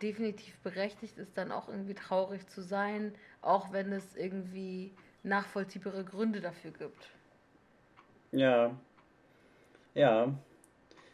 definitiv 0.02 0.58
berechtigt 0.58 1.16
ist, 1.16 1.38
dann 1.38 1.52
auch 1.52 1.68
irgendwie 1.68 1.94
traurig 1.94 2.44
zu 2.48 2.60
sein, 2.60 3.14
auch 3.40 3.72
wenn 3.72 3.92
es 3.92 4.16
irgendwie 4.16 4.92
nachvollziehbare 5.22 6.04
Gründe 6.04 6.40
dafür 6.40 6.72
gibt. 6.72 7.08
Ja. 8.32 8.76
Ja. 9.94 10.34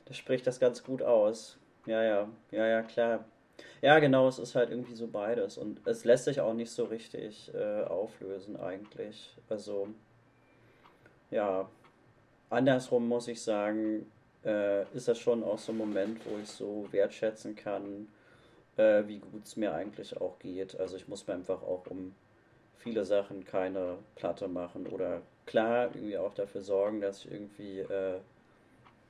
Das 0.07 0.17
spricht 0.17 0.47
das 0.47 0.59
ganz 0.59 0.83
gut 0.83 1.03
aus. 1.03 1.59
Ja, 1.85 2.03
ja. 2.03 2.29
Ja, 2.51 2.67
ja, 2.67 2.83
klar. 2.83 3.27
Ja, 3.83 3.99
genau, 3.99 4.27
es 4.27 4.39
ist 4.39 4.55
halt 4.55 4.71
irgendwie 4.71 4.95
so 4.95 5.07
beides. 5.07 5.59
Und 5.59 5.87
es 5.87 6.05
lässt 6.05 6.25
sich 6.25 6.41
auch 6.41 6.55
nicht 6.55 6.71
so 6.71 6.85
richtig 6.85 7.53
äh, 7.55 7.83
auflösen 7.85 8.59
eigentlich. 8.59 9.37
Also, 9.51 9.89
ja. 11.31 11.69
Andersrum 12.49 13.07
muss 13.07 13.29
ich 13.29 13.43
sagen, 13.43 14.11
äh, 14.45 14.83
ist 14.95 15.09
das 15.09 15.19
schon 15.19 15.43
auch 15.43 15.59
so 15.59 15.73
ein 15.73 15.79
Moment, 15.79 16.21
wo 16.27 16.39
ich 16.39 16.49
so 16.49 16.89
wertschätzen 16.91 17.57
kann, 17.57 18.09
äh, 18.77 19.03
wie 19.07 19.19
gut 19.19 19.45
es 19.45 19.57
mir 19.57 19.75
eigentlich 19.75 20.21
auch 20.21 20.39
geht. 20.39 20.79
Also 20.79 20.97
ich 20.97 21.09
muss 21.09 21.27
mir 21.27 21.35
einfach 21.35 21.63
auch 21.63 21.87
um 21.87 22.15
viele 22.79 23.05
Sachen 23.05 23.45
keine 23.45 23.99
Platte 24.17 24.49
machen 24.49 24.87
oder 24.87 25.21
klar 25.47 25.91
irgendwie 25.95 26.17
auch 26.17 26.35
dafür 26.35 26.63
sorgen, 26.63 27.01
dass 27.01 27.25
ich 27.25 27.33
irgendwie 27.33 27.81
äh, 27.81 28.19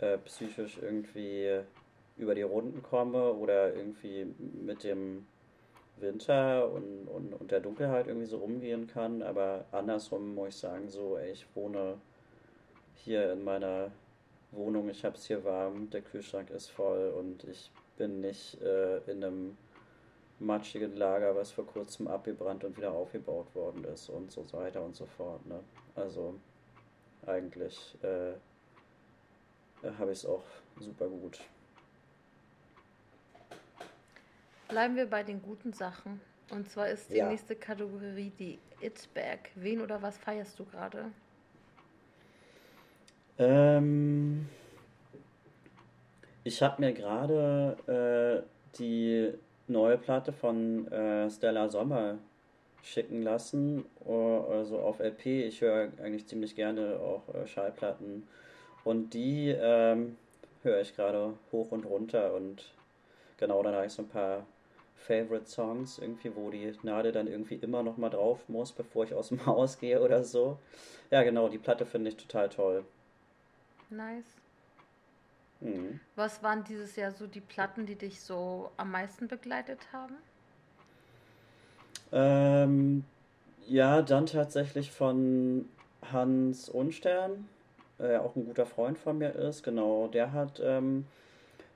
äh 0.00 0.18
psychisch 0.18 0.78
irgendwie 0.82 1.60
über 2.16 2.34
die 2.34 2.42
Runden 2.42 2.82
komme 2.82 3.32
oder 3.32 3.74
irgendwie 3.74 4.26
mit 4.38 4.84
dem 4.84 5.26
Winter 5.98 6.70
und, 6.70 7.08
und, 7.08 7.32
und 7.34 7.50
der 7.50 7.60
Dunkelheit 7.60 8.06
irgendwie 8.06 8.26
so 8.26 8.38
umgehen 8.38 8.86
kann. 8.86 9.22
Aber 9.22 9.64
andersrum 9.72 10.34
muss 10.34 10.48
ich 10.50 10.56
sagen, 10.56 10.88
so, 10.88 11.16
ey, 11.16 11.32
ich 11.32 11.46
wohne 11.54 11.98
hier 12.94 13.32
in 13.32 13.44
meiner 13.44 13.90
Wohnung, 14.52 14.88
ich 14.88 15.04
habe 15.04 15.16
es 15.16 15.26
hier 15.26 15.44
warm, 15.44 15.90
der 15.90 16.02
Kühlschrank 16.02 16.50
ist 16.50 16.68
voll 16.68 17.10
und 17.10 17.44
ich 17.44 17.70
bin 17.96 18.20
nicht 18.20 18.60
äh, 18.60 18.98
in 19.10 19.22
einem 19.22 19.56
matschigen 20.40 20.96
Lager, 20.96 21.36
was 21.36 21.52
vor 21.52 21.66
kurzem 21.66 22.08
abgebrannt 22.08 22.64
und 22.64 22.76
wieder 22.76 22.92
aufgebaut 22.92 23.54
worden 23.54 23.84
ist 23.84 24.08
und 24.08 24.32
so 24.32 24.44
weiter 24.52 24.82
und 24.82 24.96
so 24.96 25.06
fort. 25.06 25.44
Ne? 25.46 25.60
Also 25.94 26.34
eigentlich 27.26 27.96
äh, 28.02 28.32
habe 29.98 30.12
ich 30.12 30.18
es 30.18 30.26
auch 30.26 30.44
super 30.78 31.08
gut. 31.08 31.40
Bleiben 34.68 34.96
wir 34.96 35.06
bei 35.06 35.22
den 35.22 35.42
guten 35.42 35.72
Sachen. 35.72 36.20
Und 36.50 36.68
zwar 36.68 36.88
ist 36.88 37.10
die 37.10 37.16
ja. 37.16 37.28
nächste 37.28 37.54
Kategorie 37.54 38.32
die 38.38 38.58
It-Bag. 38.80 39.50
Wen 39.54 39.80
oder 39.80 40.02
was 40.02 40.18
feierst 40.18 40.58
du 40.58 40.64
gerade? 40.64 41.12
Ähm, 43.40 44.46
ich 46.44 46.62
habe 46.62 46.82
mir 46.82 46.92
gerade 46.92 48.44
äh, 48.44 48.76
die 48.78 49.32
neue 49.66 49.96
Platte 49.96 50.32
von 50.32 50.86
äh, 50.92 51.30
Stella 51.30 51.68
Sommer 51.70 52.18
schicken 52.82 53.22
lassen, 53.22 53.84
also 54.06 54.78
auf 54.80 55.00
LP. 55.00 55.46
Ich 55.46 55.62
höre 55.62 55.88
eigentlich 56.02 56.26
ziemlich 56.26 56.54
gerne 56.54 56.98
auch 57.00 57.34
äh, 57.34 57.46
Schallplatten 57.46 58.28
Und 58.84 59.14
die 59.14 59.50
ähm, 59.50 60.16
höre 60.62 60.80
ich 60.82 60.96
gerade 60.96 61.34
hoch 61.52 61.72
und 61.72 61.86
runter 61.86 62.34
und 62.34 62.72
genau, 63.38 63.62
dann 63.62 63.74
habe 63.74 63.86
ich 63.86 63.92
so 63.92 64.02
ein 64.02 64.08
paar 64.08 64.46
Favorite 64.96 65.46
Songs 65.46 65.98
irgendwie, 65.98 66.36
wo 66.36 66.50
die 66.50 66.72
Nadel 66.82 67.12
dann 67.12 67.28
irgendwie 67.28 67.56
immer 67.56 67.82
noch 67.82 67.96
mal 67.98 68.10
drauf 68.10 68.48
muss, 68.48 68.72
bevor 68.72 69.04
ich 69.04 69.14
aus 69.14 69.28
dem 69.30 69.46
Haus 69.46 69.78
gehe 69.78 70.02
oder 70.02 70.24
so. 70.24 70.58
Ja, 71.10 71.22
genau, 71.22 71.48
die 71.48 71.58
Platte 71.58 71.86
finde 71.86 72.10
ich 72.10 72.16
total 72.18 72.48
toll. 72.50 72.84
Nice. 73.90 74.36
Mhm. 75.60 76.00
Was 76.16 76.42
waren 76.42 76.64
dieses 76.64 76.96
Jahr 76.96 77.12
so 77.12 77.26
die 77.26 77.40
Platten, 77.40 77.86
die 77.86 77.96
dich 77.96 78.20
so 78.20 78.70
am 78.76 78.90
meisten 78.90 79.28
begleitet 79.28 79.80
haben? 79.92 80.16
Ähm, 82.12 83.04
ja, 83.66 84.02
dann 84.02 84.26
tatsächlich 84.26 84.90
von 84.90 85.68
Hans 86.12 86.68
Unstern, 86.68 87.48
äh, 87.98 88.16
auch 88.16 88.34
ein 88.36 88.46
guter 88.46 88.66
Freund 88.66 88.98
von 88.98 89.18
mir 89.18 89.34
ist. 89.34 89.62
Genau, 89.62 90.08
der 90.08 90.32
hat 90.32 90.60
ähm, 90.64 91.06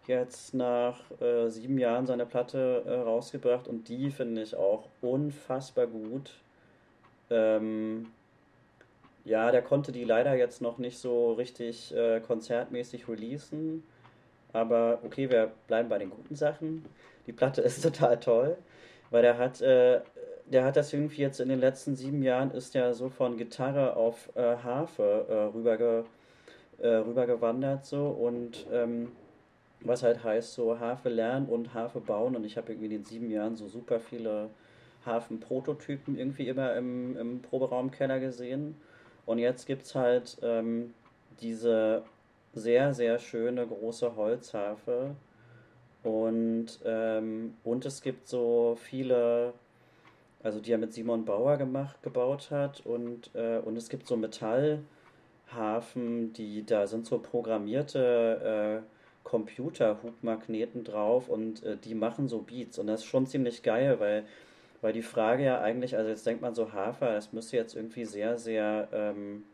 jetzt 0.07 0.55
nach 0.55 0.99
äh, 1.21 1.49
sieben 1.49 1.79
Jahren 1.79 2.07
seine 2.07 2.27
Platte 2.27 2.85
äh, 2.87 2.95
rausgebracht 2.95 3.69
und 3.69 3.89
die 3.89 4.11
finde 4.11 4.43
ich 4.43 4.57
auch 4.57 4.89
unfassbar 5.03 5.87
gut. 5.87 6.33
Ähm, 7.31 8.07
ja, 9.25 9.51
der 9.51 9.63
konnte 9.63 9.91
die 9.91 10.05
leider 10.05 10.35
jetzt 10.35 10.61
noch 10.61 10.79
nicht 10.79 10.99
so 10.99 11.33
richtig 11.33 11.95
äh, 11.95 12.21
konzertmäßig 12.21 13.09
releasen. 13.09 13.83
Aber 14.53 15.01
okay, 15.05 15.31
wir 15.31 15.53
bleiben 15.67 15.89
bei 15.89 15.99
den 15.99 16.11
guten 16.11 16.37
Sachen. 16.37 16.85
Die 17.27 17.33
Platte 17.33 17.63
ist 17.63 17.83
total 17.83 18.21
toll, 18.21 18.57
weil 19.11 19.23
der 19.23 19.39
hat, 19.39 19.63
äh, 19.63 20.01
der 20.47 20.65
hat 20.65 20.77
das 20.77 20.93
irgendwie 20.93 21.23
jetzt 21.23 21.41
in 21.41 21.49
den 21.49 21.59
letzten 21.59 21.97
sieben 21.97 22.23
Jahren 22.23 22.51
ist 22.51 22.75
der 22.75 22.95
so 22.95 23.09
von 23.09 23.39
Gitarre 23.39 23.97
auf 23.97 24.31
äh, 24.37 24.57
Harfe 24.59 25.27
äh, 25.29 25.57
rüberge, 25.57 26.05
äh, 26.79 26.89
rübergewandert 26.89 27.87
so 27.87 28.09
und 28.09 28.67
ähm, 28.73 29.13
was 29.81 30.03
halt 30.03 30.23
heißt 30.23 30.55
so 30.55 30.79
Harfe 30.79 31.09
lernen 31.09 31.47
und 31.47 31.75
Harfe 31.75 32.01
bauen 32.01 32.37
und 32.37 32.45
ich 32.45 32.57
habe 32.57 32.73
irgendwie 32.73 32.87
in 32.87 32.93
den 32.93 33.05
sieben 33.05 33.31
Jahren 33.31 33.57
so 33.57 33.69
super 33.69 34.01
viele 34.01 34.51
Harfen-Prototypen 35.07 36.19
irgendwie 36.19 36.49
immer 36.49 36.75
im, 36.75 37.17
im 37.17 37.43
Proberaumkeller 37.43 38.21
gesehen 38.21 38.77
und 39.27 39.39
jetzt 39.39 39.67
gibt 39.67 39.83
es 39.83 39.95
halt 39.95 40.37
ähm, 40.43 40.95
diese 41.41 42.03
sehr, 42.55 42.95
sehr 42.95 43.19
schöne 43.19 43.67
große 43.67 44.17
Holzharfe. 44.17 45.15
Und, 46.03 46.81
ähm, 46.85 47.55
und 47.65 47.87
es 47.87 48.03
gibt 48.03 48.29
so 48.29 48.77
viele, 48.81 49.55
also 50.43 50.61
die 50.61 50.73
er 50.73 50.79
mit 50.79 50.93
Simon 50.93 51.25
Bauer 51.25 51.57
gemacht, 51.57 52.03
gebaut 52.03 52.51
hat. 52.51 52.85
Und, 52.85 53.31
äh, 53.35 53.59
und 53.59 53.77
es 53.77 53.89
gibt 53.89 54.07
so 54.07 54.17
Metallhafen, 54.17 54.83
die 56.35 56.65
da 56.65 56.87
sind 56.87 57.07
so 57.07 57.19
programmierte 57.19 58.83
äh, 58.85 58.89
Computer-Hubmagneten 59.25 60.85
drauf 60.85 61.29
und 61.29 61.65
äh, 61.65 61.77
die 61.79 61.95
machen 61.95 62.29
so 62.29 62.41
Beats. 62.43 62.79
Und 62.79 62.87
das 62.87 63.01
ist 63.01 63.07
schon 63.07 63.27
ziemlich 63.27 63.63
geil, 63.63 63.99
weil 63.99 64.25
weil 64.85 64.93
die 64.93 65.01
Frage 65.01 65.45
ja 65.45 65.63
eigentlich, 65.63 65.97
also 65.97 66.11
jetzt 66.11 66.27
denkt 66.27 66.43
man 66.43 66.55
so 66.55 66.75
Hafer, 66.75 67.17
es 67.17 67.33
müsste 67.33 67.57
jetzt 67.57 67.75
irgendwie 67.75 68.05
sehr, 68.05 68.37
sehr 68.37 68.87
ähm, 68.93 69.45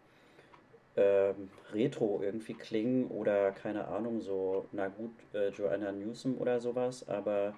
ähm, 0.97 1.51
retro 1.73 2.21
irgendwie 2.21 2.55
klingen 2.55 3.07
oder 3.07 3.53
keine 3.53 3.87
Ahnung, 3.87 4.21
so, 4.21 4.67
na 4.73 4.89
gut, 4.89 5.13
äh, 5.33 5.51
Joanna 5.51 5.93
Newsom 5.93 6.37
oder 6.37 6.59
sowas, 6.59 7.09
aber 7.09 7.55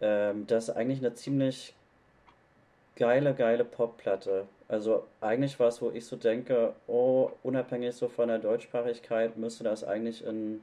ähm, 0.00 0.46
das 0.46 0.70
ist 0.70 0.76
eigentlich 0.76 1.00
eine 1.00 1.12
ziemlich 1.12 1.74
geile, 2.96 3.34
geile 3.34 3.66
Popplatte. 3.66 4.46
Also 4.66 5.04
eigentlich 5.20 5.60
was, 5.60 5.82
wo 5.82 5.90
ich 5.90 6.06
so 6.06 6.16
denke, 6.16 6.72
oh, 6.86 7.32
unabhängig 7.42 7.94
so 7.94 8.08
von 8.08 8.28
der 8.28 8.38
Deutschsprachigkeit 8.38 9.36
müsste 9.36 9.62
das 9.62 9.84
eigentlich 9.84 10.24
in 10.24 10.62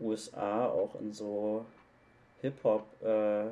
USA 0.00 0.66
auch 0.66 1.00
in 1.00 1.12
so 1.12 1.64
Hip-Hop 2.42 2.84
äh, 3.04 3.44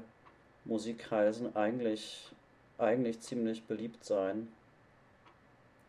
Musikkreisen 0.65 1.55
eigentlich, 1.57 2.31
eigentlich 2.79 3.21
ziemlich 3.21 3.65
beliebt 3.65 4.05
sein. 4.05 4.49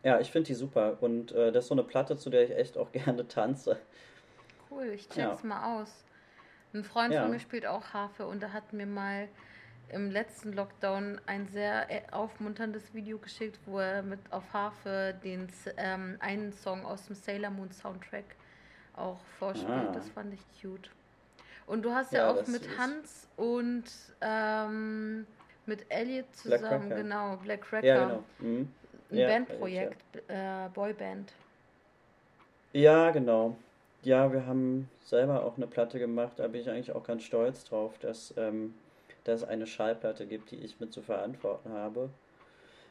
Ja, 0.02 0.20
ich 0.20 0.30
finde 0.30 0.48
die 0.48 0.54
super 0.54 0.98
und 1.00 1.32
äh, 1.32 1.50
das 1.50 1.64
ist 1.64 1.68
so 1.68 1.74
eine 1.74 1.84
Platte, 1.84 2.16
zu 2.16 2.30
der 2.30 2.44
ich 2.44 2.56
echt 2.56 2.76
auch 2.76 2.92
gerne 2.92 3.26
tanze. 3.26 3.78
Cool, 4.70 4.86
ich 4.94 5.08
check's 5.08 5.42
ja. 5.42 5.48
mal 5.48 5.80
aus. 5.80 6.04
Ein 6.72 6.84
Freund 6.84 7.14
ja. 7.14 7.22
von 7.22 7.30
mir 7.30 7.40
spielt 7.40 7.66
auch 7.66 7.92
Harfe 7.92 8.26
und 8.26 8.42
er 8.42 8.52
hat 8.52 8.72
mir 8.72 8.86
mal 8.86 9.28
im 9.90 10.10
letzten 10.10 10.52
Lockdown 10.52 11.20
ein 11.26 11.46
sehr 11.46 11.90
äh, 11.90 12.02
aufmunterndes 12.10 12.94
Video 12.94 13.18
geschickt, 13.18 13.58
wo 13.66 13.78
er 13.78 14.02
mit 14.02 14.20
auf 14.30 14.52
Harfe 14.52 15.14
den 15.22 15.48
ähm, 15.76 16.16
einen 16.20 16.52
Song 16.52 16.84
aus 16.84 17.06
dem 17.06 17.14
Sailor 17.14 17.50
Moon 17.50 17.70
Soundtrack 17.70 18.36
auch 18.96 19.20
vorspielt. 19.38 19.70
Ah. 19.70 19.92
Das 19.92 20.08
fand 20.10 20.34
ich 20.34 20.40
cute. 20.60 20.90
Und 21.66 21.82
du 21.82 21.92
hast 21.92 22.12
ja, 22.12 22.20
ja 22.20 22.30
auch 22.30 22.46
mit 22.46 22.62
Hans 22.78 23.26
und 23.36 23.84
ähm, 24.20 25.26
mit 25.66 25.86
Elliot 25.88 26.26
zusammen, 26.34 26.88
Black 26.88 26.98
genau, 26.98 27.36
Black 27.36 27.62
Cracker, 27.62 27.86
ja, 27.86 28.04
genau. 28.04 28.24
mhm. 28.38 28.68
ein 29.10 29.16
ja, 29.16 29.28
Bandprojekt, 29.28 30.02
ja. 30.28 30.66
äh, 30.66 30.68
Boyband. 30.68 31.32
Ja, 32.72 33.10
genau. 33.10 33.56
Ja, 34.02 34.30
wir 34.32 34.44
haben 34.44 34.90
selber 35.02 35.44
auch 35.44 35.56
eine 35.56 35.66
Platte 35.66 35.98
gemacht, 35.98 36.32
da 36.36 36.48
bin 36.48 36.60
ich 36.60 36.68
eigentlich 36.68 36.92
auch 36.92 37.04
ganz 37.04 37.22
stolz 37.22 37.64
drauf, 37.64 37.98
dass, 37.98 38.34
ähm, 38.36 38.74
dass 39.24 39.42
es 39.42 39.48
eine 39.48 39.66
Schallplatte 39.66 40.26
gibt, 40.26 40.50
die 40.50 40.56
ich 40.56 40.78
mit 40.80 40.92
zu 40.92 41.00
verantworten 41.00 41.72
habe. 41.72 42.10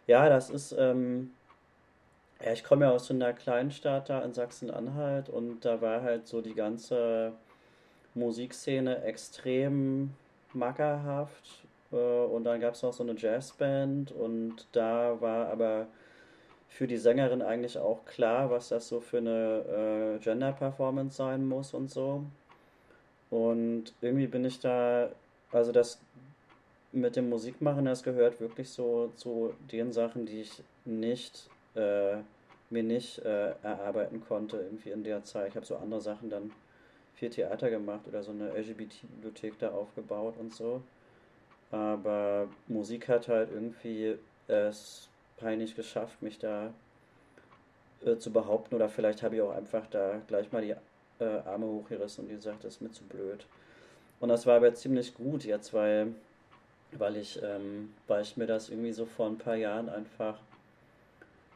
Ja, 0.07 0.27
das 0.29 0.49
ist, 0.49 0.71
ähm, 0.71 1.31
ja, 2.43 2.51
ich 2.51 2.63
komme 2.63 2.85
ja 2.85 2.91
aus 2.91 3.07
so 3.07 3.13
einer 3.13 3.33
Kleinstadt 3.33 4.09
da 4.09 4.21
in 4.21 4.33
Sachsen-Anhalt 4.33 5.29
und 5.29 5.63
da 5.63 5.81
war 5.81 6.01
halt 6.01 6.27
so 6.27 6.41
die 6.41 6.55
ganze 6.55 7.33
Musikszene 8.15 9.03
extrem 9.03 10.13
mackerhaft. 10.53 11.65
Äh, 11.91 11.95
und 11.95 12.43
dann 12.43 12.59
gab 12.59 12.75
es 12.75 12.83
noch 12.83 12.93
so 12.93 13.03
eine 13.03 13.15
Jazzband 13.15 14.11
und 14.11 14.67
da 14.71 15.19
war 15.21 15.47
aber 15.47 15.87
für 16.69 16.87
die 16.87 16.97
Sängerin 16.97 17.41
eigentlich 17.41 17.77
auch 17.77 18.03
klar, 18.05 18.49
was 18.49 18.69
das 18.69 18.87
so 18.87 18.99
für 18.99 19.19
eine 19.19 20.17
äh, 20.17 20.23
Gender-Performance 20.23 21.17
sein 21.17 21.45
muss 21.45 21.73
und 21.73 21.91
so. 21.91 22.23
Und 23.29 23.93
irgendwie 24.01 24.27
bin 24.27 24.45
ich 24.45 24.59
da, 24.59 25.09
also 25.51 25.71
das 25.71 25.99
mit 26.91 27.15
dem 27.15 27.29
Musikmachen, 27.29 27.85
das 27.85 28.03
gehört 28.03 28.39
wirklich 28.39 28.69
so 28.69 29.11
zu 29.15 29.53
den 29.71 29.91
Sachen, 29.91 30.25
die 30.25 30.41
ich 30.41 30.63
nicht, 30.85 31.49
äh, 31.75 32.17
mir 32.69 32.83
nicht 32.83 33.19
äh, 33.19 33.53
erarbeiten 33.63 34.21
konnte 34.27 34.57
irgendwie 34.57 34.91
in 34.91 35.03
der 35.03 35.23
Zeit. 35.23 35.49
Ich 35.49 35.55
habe 35.55 35.65
so 35.65 35.75
andere 35.75 36.01
Sachen 36.01 36.29
dann 36.29 36.51
viel 37.15 37.29
Theater 37.29 37.69
gemacht 37.69 38.07
oder 38.07 38.23
so 38.23 38.31
eine 38.31 38.49
LGBT-Bibliothek 38.49 39.59
da 39.59 39.71
aufgebaut 39.71 40.35
und 40.39 40.53
so. 40.53 40.81
Aber 41.71 42.47
Musik 42.67 43.07
hat 43.07 43.27
halt 43.27 43.49
irgendwie 43.51 44.17
es 44.47 45.09
peinlich 45.37 45.75
geschafft, 45.75 46.21
mich 46.21 46.39
da 46.39 46.73
äh, 48.05 48.17
zu 48.17 48.31
behaupten. 48.31 48.75
Oder 48.75 48.89
vielleicht 48.89 49.23
habe 49.23 49.35
ich 49.35 49.41
auch 49.41 49.55
einfach 49.55 49.85
da 49.87 50.21
gleich 50.27 50.51
mal 50.51 50.61
die 50.61 50.75
äh, 51.19 51.39
Arme 51.45 51.65
hochgerissen 51.65 52.25
und 52.25 52.29
gesagt, 52.29 52.63
das 52.63 52.75
ist 52.75 52.81
mir 52.81 52.91
zu 52.91 53.03
blöd. 53.03 53.45
Und 54.19 54.29
das 54.29 54.45
war 54.45 54.57
aber 54.57 54.73
ziemlich 54.73 55.15
gut 55.15 55.43
jetzt, 55.43 55.73
weil, 55.73 56.13
weil, 56.93 57.17
ich, 57.17 57.41
ähm, 57.43 57.93
weil 58.07 58.21
ich 58.21 58.37
mir 58.37 58.45
das 58.45 58.69
irgendwie 58.69 58.93
so 58.93 59.05
vor 59.05 59.27
ein 59.27 59.37
paar 59.37 59.55
Jahren 59.55 59.89
einfach 59.89 60.39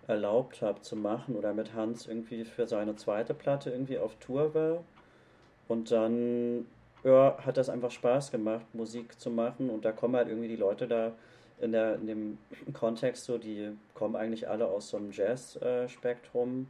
erlaubt 0.07 0.61
habe 0.61 0.81
zu 0.81 0.95
machen 0.95 1.35
oder 1.35 1.53
mit 1.53 1.73
Hans 1.73 2.07
irgendwie 2.07 2.45
für 2.45 2.65
seine 2.65 2.95
zweite 2.95 3.33
Platte 3.33 3.69
irgendwie 3.69 3.97
auf 3.97 4.15
Tour 4.15 4.53
war 4.53 4.83
und 5.67 5.91
dann 5.91 6.65
ja, 7.03 7.37
hat 7.45 7.57
das 7.57 7.69
einfach 7.69 7.91
Spaß 7.91 8.31
gemacht, 8.31 8.65
Musik 8.73 9.19
zu 9.19 9.29
machen. 9.29 9.69
Und 9.69 9.85
da 9.85 9.91
kommen 9.91 10.15
halt 10.15 10.29
irgendwie 10.29 10.47
die 10.47 10.55
Leute 10.55 10.87
da 10.87 11.13
in, 11.59 11.71
der, 11.71 11.95
in 11.95 12.07
dem 12.07 12.37
Kontext 12.73 13.25
so, 13.25 13.37
die 13.37 13.71
kommen 13.93 14.15
eigentlich 14.15 14.47
alle 14.47 14.67
aus 14.67 14.89
so 14.89 14.97
einem 14.97 15.11
Jazz-Spektrum. 15.11 16.67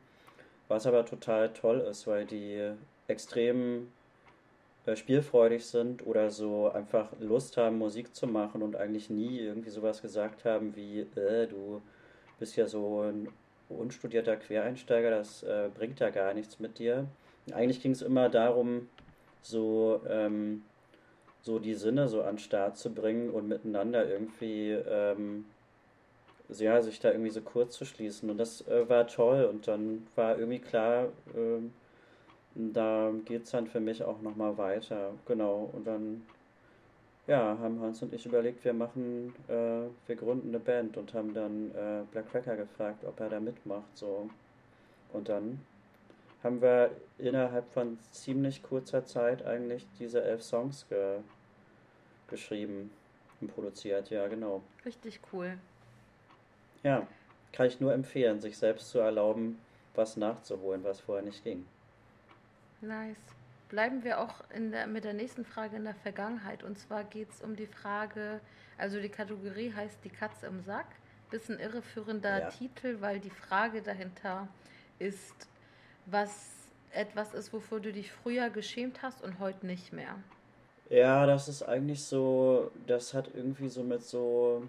Was 0.68 0.86
aber 0.86 1.06
total 1.06 1.54
toll 1.54 1.80
ist, 1.80 2.08
weil 2.08 2.26
die 2.26 2.72
extrem 3.08 3.88
äh, 4.86 4.96
spielfreudig 4.96 5.66
sind 5.66 6.06
oder 6.06 6.30
so 6.30 6.70
einfach 6.70 7.10
Lust 7.20 7.58
haben, 7.58 7.78
Musik 7.78 8.14
zu 8.14 8.28
machen 8.28 8.62
und 8.62 8.76
eigentlich 8.76 9.10
nie 9.10 9.40
irgendwie 9.40 9.70
sowas 9.70 10.02
gesagt 10.02 10.46
haben 10.46 10.76
wie, 10.76 11.02
äh, 11.16 11.48
du 11.48 11.82
bist 12.40 12.58
ja 12.58 12.68
so 12.68 13.02
ein 13.02 13.30
unstudierter 13.70 14.36
Quereinsteiger, 14.38 15.10
das 15.10 15.44
äh, 15.44 15.70
bringt 15.74 16.00
ja 16.00 16.10
gar 16.10 16.34
nichts 16.34 16.60
mit 16.60 16.80
dir. 16.80 17.08
Eigentlich 17.54 17.82
ging 17.82 17.92
es 17.92 18.02
immer 18.02 18.30
darum, 18.30 18.90
so, 19.42 20.02
ähm, 20.10 20.64
so 21.42 21.60
die 21.60 21.76
Sinne 21.76 22.08
so 22.08 22.22
an 22.22 22.36
den 22.36 22.40
Start 22.40 22.78
zu 22.78 22.94
bringen 22.94 23.30
und 23.30 23.48
miteinander 23.48 24.08
irgendwie, 24.08 24.72
ähm, 24.72 25.46
ja, 26.50 26.82
sich 26.82 27.00
da 27.00 27.12
irgendwie 27.12 27.30
so 27.30 27.42
kurz 27.42 27.76
zu 27.76 27.86
schließen. 27.86 28.30
Und 28.30 28.38
das 28.38 28.68
äh, 28.68 28.88
war 28.90 29.08
toll 29.08 29.46
und 29.46 29.68
dann 29.68 30.08
war 30.16 30.38
irgendwie 30.38 30.60
klar, 30.60 31.08
ähm, 31.36 31.74
da 32.56 33.12
geht 33.26 33.44
es 33.44 33.52
dann 33.52 33.68
für 33.68 33.80
mich 33.80 34.04
auch 34.04 34.22
nochmal 34.22 34.58
weiter. 34.58 35.12
Genau. 35.26 35.70
Und 35.74 35.86
dann, 35.88 36.24
ja, 37.28 37.58
haben 37.60 37.80
Hans 37.82 38.02
und 38.02 38.14
ich 38.14 38.26
überlegt, 38.26 38.66
wir 38.66 38.74
machen, 38.74 39.34
äh, 39.48 39.88
wir 40.08 40.16
gründen 40.16 40.50
eine 40.50 40.60
Band 40.60 40.98
und 40.98 41.14
haben 41.14 41.34
dann 41.34 41.72
äh, 41.72 42.04
Black 42.12 42.32
Cracker 42.32 42.56
gefragt, 42.58 43.04
ob 43.06 43.20
er 43.20 43.30
da 43.30 43.40
mitmacht. 43.40 43.96
So. 43.96 44.30
Und 45.14 45.30
dann 45.30 45.60
haben 46.43 46.62
wir 46.62 46.91
innerhalb 47.17 47.71
von 47.73 47.97
ziemlich 48.12 48.63
kurzer 48.63 49.06
Zeit 49.06 49.45
eigentlich 49.45 49.86
diese 50.00 50.23
elf 50.23 50.43
Songs 50.43 50.88
ge 50.89 51.19
geschrieben 52.28 52.91
und 53.39 53.54
produziert, 53.54 54.10
ja, 54.10 54.28
genau. 54.28 54.62
Richtig 54.86 55.21
cool. 55.32 55.58
Ja, 56.84 57.08
kann 57.54 57.67
ich 57.67 57.80
nur 57.80 57.93
empfehlen, 57.93 58.41
sich 58.41 58.58
selbst 58.58 58.89
zu 58.89 59.00
erlauben, 59.00 59.60
was 59.95 60.17
nachzuholen, 60.17 60.84
was 60.84 61.00
vorher 61.00 61.23
nicht 61.23 61.43
ging. 61.43 61.65
Nice. 62.82 63.17
Bleiben 63.69 64.04
wir 64.04 64.19
auch 64.19 64.43
in 64.54 64.71
der, 64.71 64.88
mit 64.88 65.04
der 65.04 65.13
nächsten 65.13 65.43
Frage 65.43 65.76
in 65.76 65.84
der 65.84 65.95
Vergangenheit. 65.95 66.63
Und 66.63 66.78
zwar 66.78 67.04
geht 67.04 67.30
es 67.32 67.41
um 67.41 67.56
die 67.56 67.65
Frage, 67.65 68.39
also 68.78 69.00
die 69.02 69.10
Kategorie 69.10 69.73
heißt 69.73 70.04
Die 70.04 70.10
Katze 70.10 70.47
im 70.47 70.62
Sack. 70.62 70.88
Bisschen 71.30 71.60
irreführender 71.60 72.39
ja. 72.39 72.50
Titel, 72.50 72.97
weil 73.02 73.19
die 73.19 73.30
Frage 73.30 73.82
dahinter 73.82 74.47
ist, 75.00 75.47
was 76.08 76.32
etwas 76.91 77.34
ist, 77.34 77.54
wofür 77.54 77.80
du 77.80 77.91
dich 77.91 78.12
früher 78.12 78.50
geschämt 78.50 79.02
hast 79.02 79.24
und 79.24 79.39
heute 79.39 79.65
nicht 79.65 79.93
mehr. 79.93 80.15
Ja, 80.89 81.26
das 81.26 81.48
ist 81.48 81.63
eigentlich 81.63 82.02
so, 82.02 82.72
das 82.88 83.13
hat 83.13 83.30
irgendwie 83.36 83.70
so 83.70 83.84
mit 83.84 84.04
so 84.04 84.63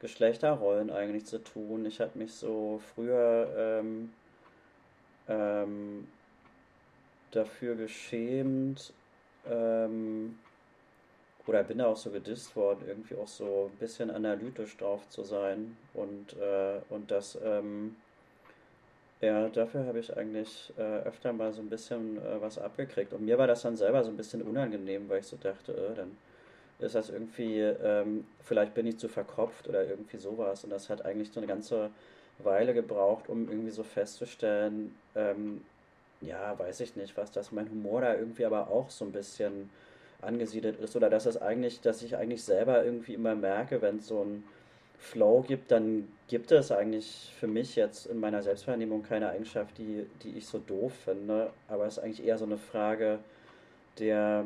Geschlechterrollen 0.00 0.90
eigentlich 0.90 1.26
zu 1.26 1.42
tun. 1.42 1.84
Ich 1.86 2.00
habe 2.00 2.18
mich 2.18 2.32
so 2.32 2.80
früher 2.94 3.52
ähm, 3.56 4.12
ähm, 5.28 6.06
dafür 7.32 7.74
geschämt 7.74 8.92
ähm, 9.48 10.38
oder 11.46 11.64
bin 11.64 11.78
da 11.78 11.86
auch 11.86 11.96
so 11.96 12.10
gedisst 12.10 12.54
worden, 12.54 12.84
irgendwie 12.86 13.16
auch 13.16 13.28
so 13.28 13.70
ein 13.72 13.78
bisschen 13.78 14.10
analytisch 14.10 14.76
drauf 14.76 15.08
zu 15.08 15.24
sein 15.24 15.76
und, 15.94 16.34
äh, 16.34 16.80
und 16.90 17.10
das 17.10 17.36
ähm, 17.42 17.96
ja, 19.20 19.48
dafür 19.48 19.84
habe 19.86 19.98
ich 19.98 20.16
eigentlich 20.16 20.72
äh, 20.78 21.00
öfter 21.02 21.32
mal 21.32 21.52
so 21.52 21.60
ein 21.60 21.68
bisschen 21.68 22.16
äh, 22.18 22.40
was 22.40 22.58
abgekriegt. 22.58 23.12
Und 23.12 23.24
mir 23.24 23.36
war 23.38 23.46
das 23.46 23.62
dann 23.62 23.76
selber 23.76 24.02
so 24.02 24.10
ein 24.10 24.16
bisschen 24.16 24.42
unangenehm, 24.42 25.08
weil 25.08 25.20
ich 25.20 25.26
so 25.26 25.36
dachte, 25.36 25.72
äh, 25.72 25.94
dann 25.94 26.16
ist 26.78 26.94
das 26.94 27.10
irgendwie, 27.10 27.60
ähm, 27.60 28.24
vielleicht 28.42 28.72
bin 28.74 28.86
ich 28.86 28.98
zu 28.98 29.08
verkopft 29.08 29.68
oder 29.68 29.86
irgendwie 29.86 30.16
sowas. 30.16 30.64
Und 30.64 30.70
das 30.70 30.88
hat 30.88 31.04
eigentlich 31.04 31.30
so 31.32 31.40
eine 31.40 31.46
ganze 31.46 31.90
Weile 32.38 32.72
gebraucht, 32.72 33.28
um 33.28 33.48
irgendwie 33.48 33.70
so 33.70 33.82
festzustellen, 33.82 34.94
ähm, 35.14 35.62
ja, 36.22 36.58
weiß 36.58 36.80
ich 36.80 36.96
nicht, 36.96 37.16
was 37.16 37.30
das 37.30 37.52
mein 37.52 37.70
Humor 37.70 38.02
da 38.02 38.14
irgendwie 38.14 38.44
aber 38.44 38.68
auch 38.68 38.90
so 38.90 39.04
ein 39.04 39.12
bisschen 39.12 39.70
angesiedelt 40.22 40.80
ist. 40.80 40.96
Oder 40.96 41.10
dass 41.10 41.24
das 41.24 41.40
eigentlich, 41.40 41.80
dass 41.82 42.02
ich 42.02 42.16
eigentlich 42.16 42.42
selber 42.42 42.84
irgendwie 42.84 43.14
immer 43.14 43.34
merke, 43.34 43.82
wenn 43.82 44.00
so 44.00 44.22
ein 44.22 44.44
Flow 45.00 45.42
gibt, 45.46 45.70
dann 45.70 46.08
gibt 46.28 46.52
es 46.52 46.70
eigentlich 46.70 47.32
für 47.40 47.46
mich 47.46 47.74
jetzt 47.74 48.06
in 48.06 48.20
meiner 48.20 48.42
Selbstwahrnehmung 48.42 49.02
keine 49.02 49.30
Eigenschaft, 49.30 49.78
die, 49.78 50.06
die 50.22 50.36
ich 50.36 50.46
so 50.46 50.58
doof 50.58 50.92
finde. 51.04 51.50
Aber 51.68 51.86
es 51.86 51.96
ist 51.96 52.04
eigentlich 52.04 52.24
eher 52.24 52.38
so 52.38 52.44
eine 52.44 52.58
Frage 52.58 53.18
der, 53.98 54.44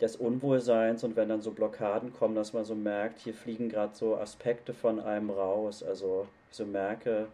des 0.00 0.16
Unwohlseins 0.16 1.04
und 1.04 1.14
wenn 1.14 1.28
dann 1.28 1.42
so 1.42 1.50
Blockaden 1.50 2.12
kommen, 2.12 2.34
dass 2.34 2.54
man 2.54 2.64
so 2.64 2.74
merkt, 2.74 3.20
hier 3.20 3.34
fliegen 3.34 3.68
gerade 3.68 3.94
so 3.94 4.16
Aspekte 4.16 4.72
von 4.72 4.98
einem 4.98 5.30
raus. 5.30 5.82
Also 5.82 6.26
ich 6.50 6.56
so 6.56 6.64
merke, 6.64 7.28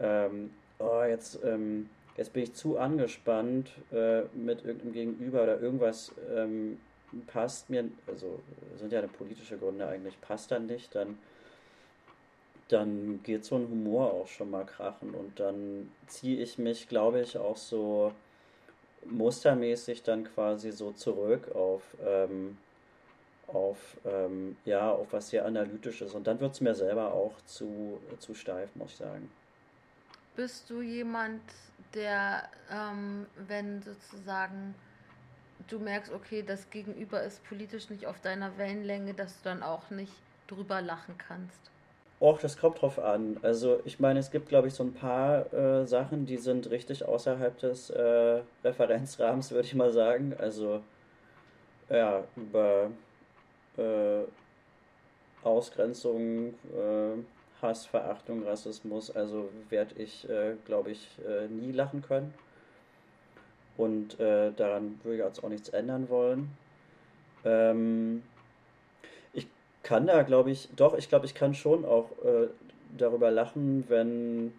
ähm, 0.00 0.50
oh, 0.78 1.02
jetzt, 1.02 1.38
ähm, 1.44 1.90
jetzt 2.16 2.32
bin 2.32 2.42
ich 2.42 2.54
zu 2.54 2.78
angespannt 2.78 3.70
äh, 3.92 4.22
mit 4.34 4.64
irgendeinem 4.64 4.94
Gegenüber 4.94 5.42
oder 5.42 5.60
irgendwas 5.60 6.12
ähm, 6.34 6.78
passt 7.26 7.68
mir, 7.68 7.84
also 8.06 8.40
sind 8.78 8.92
ja 8.92 9.02
politische 9.06 9.58
Gründe 9.58 9.86
eigentlich, 9.86 10.20
passt 10.20 10.50
dann 10.50 10.66
nicht, 10.66 10.94
dann 10.94 11.18
dann 12.72 13.22
geht 13.22 13.44
so 13.44 13.56
ein 13.56 13.68
Humor 13.68 14.12
auch 14.12 14.26
schon 14.26 14.50
mal 14.50 14.64
krachen 14.64 15.14
und 15.14 15.38
dann 15.40 15.90
ziehe 16.06 16.42
ich 16.42 16.58
mich, 16.58 16.88
glaube 16.88 17.20
ich, 17.20 17.36
auch 17.38 17.56
so 17.56 18.12
mustermäßig 19.04 20.02
dann 20.02 20.24
quasi 20.24 20.72
so 20.72 20.92
zurück 20.92 21.54
auf, 21.54 21.82
ähm, 22.04 22.58
auf, 23.46 23.96
ähm, 24.04 24.56
ja, 24.64 24.90
auf 24.90 25.12
was 25.12 25.30
sehr 25.30 25.44
analytisches 25.46 26.14
und 26.14 26.26
dann 26.26 26.40
wird 26.40 26.52
es 26.52 26.60
mir 26.60 26.74
selber 26.74 27.12
auch 27.12 27.34
zu, 27.46 28.00
zu 28.18 28.34
steif, 28.34 28.74
muss 28.74 28.92
ich 28.92 28.96
sagen. 28.96 29.30
Bist 30.36 30.70
du 30.70 30.80
jemand, 30.80 31.42
der, 31.94 32.48
ähm, 32.70 33.26
wenn 33.48 33.82
sozusagen 33.82 34.74
du 35.68 35.78
merkst, 35.78 36.12
okay, 36.12 36.42
das 36.42 36.70
Gegenüber 36.70 37.22
ist 37.22 37.44
politisch 37.44 37.90
nicht 37.90 38.06
auf 38.06 38.20
deiner 38.20 38.56
Wellenlänge, 38.58 39.14
dass 39.14 39.36
du 39.38 39.44
dann 39.44 39.62
auch 39.62 39.90
nicht 39.90 40.12
drüber 40.46 40.80
lachen 40.80 41.16
kannst? 41.18 41.70
Och, 42.20 42.38
das 42.38 42.58
kommt 42.58 42.82
drauf 42.82 42.98
an. 42.98 43.38
Also 43.40 43.80
ich 43.86 43.98
meine, 43.98 44.20
es 44.20 44.30
gibt, 44.30 44.50
glaube 44.50 44.68
ich, 44.68 44.74
so 44.74 44.84
ein 44.84 44.92
paar 44.92 45.50
äh, 45.54 45.86
Sachen, 45.86 46.26
die 46.26 46.36
sind 46.36 46.70
richtig 46.70 47.06
außerhalb 47.06 47.58
des 47.58 47.88
äh, 47.88 48.42
Referenzrahmens, 48.62 49.50
würde 49.52 49.66
ich 49.66 49.74
mal 49.74 49.90
sagen. 49.90 50.34
Also 50.38 50.82
ja, 51.88 52.22
über 52.36 52.90
äh, 53.78 54.20
Ausgrenzung, 55.42 56.48
äh, 56.76 57.62
Hass, 57.62 57.86
Verachtung, 57.86 58.44
Rassismus, 58.44 59.10
also 59.10 59.48
werde 59.70 59.94
ich, 60.02 60.28
äh, 60.28 60.56
glaube 60.66 60.90
ich, 60.90 61.08
äh, 61.26 61.48
nie 61.48 61.72
lachen 61.72 62.02
können. 62.02 62.34
Und 63.78 64.20
daran 64.20 65.00
würde 65.02 65.16
ich 65.16 65.24
jetzt 65.24 65.42
auch 65.42 65.48
nichts 65.48 65.70
ändern 65.70 66.10
wollen. 66.10 66.50
Ähm, 67.46 68.22
kann 69.90 70.06
da, 70.06 70.22
glaube 70.22 70.52
ich, 70.52 70.68
doch, 70.76 70.96
ich 70.96 71.08
glaube, 71.08 71.26
ich 71.26 71.34
kann 71.34 71.52
schon 71.52 71.84
auch 71.84 72.10
äh, 72.24 72.46
darüber 72.96 73.32
lachen, 73.32 73.84
wenn 73.88 74.52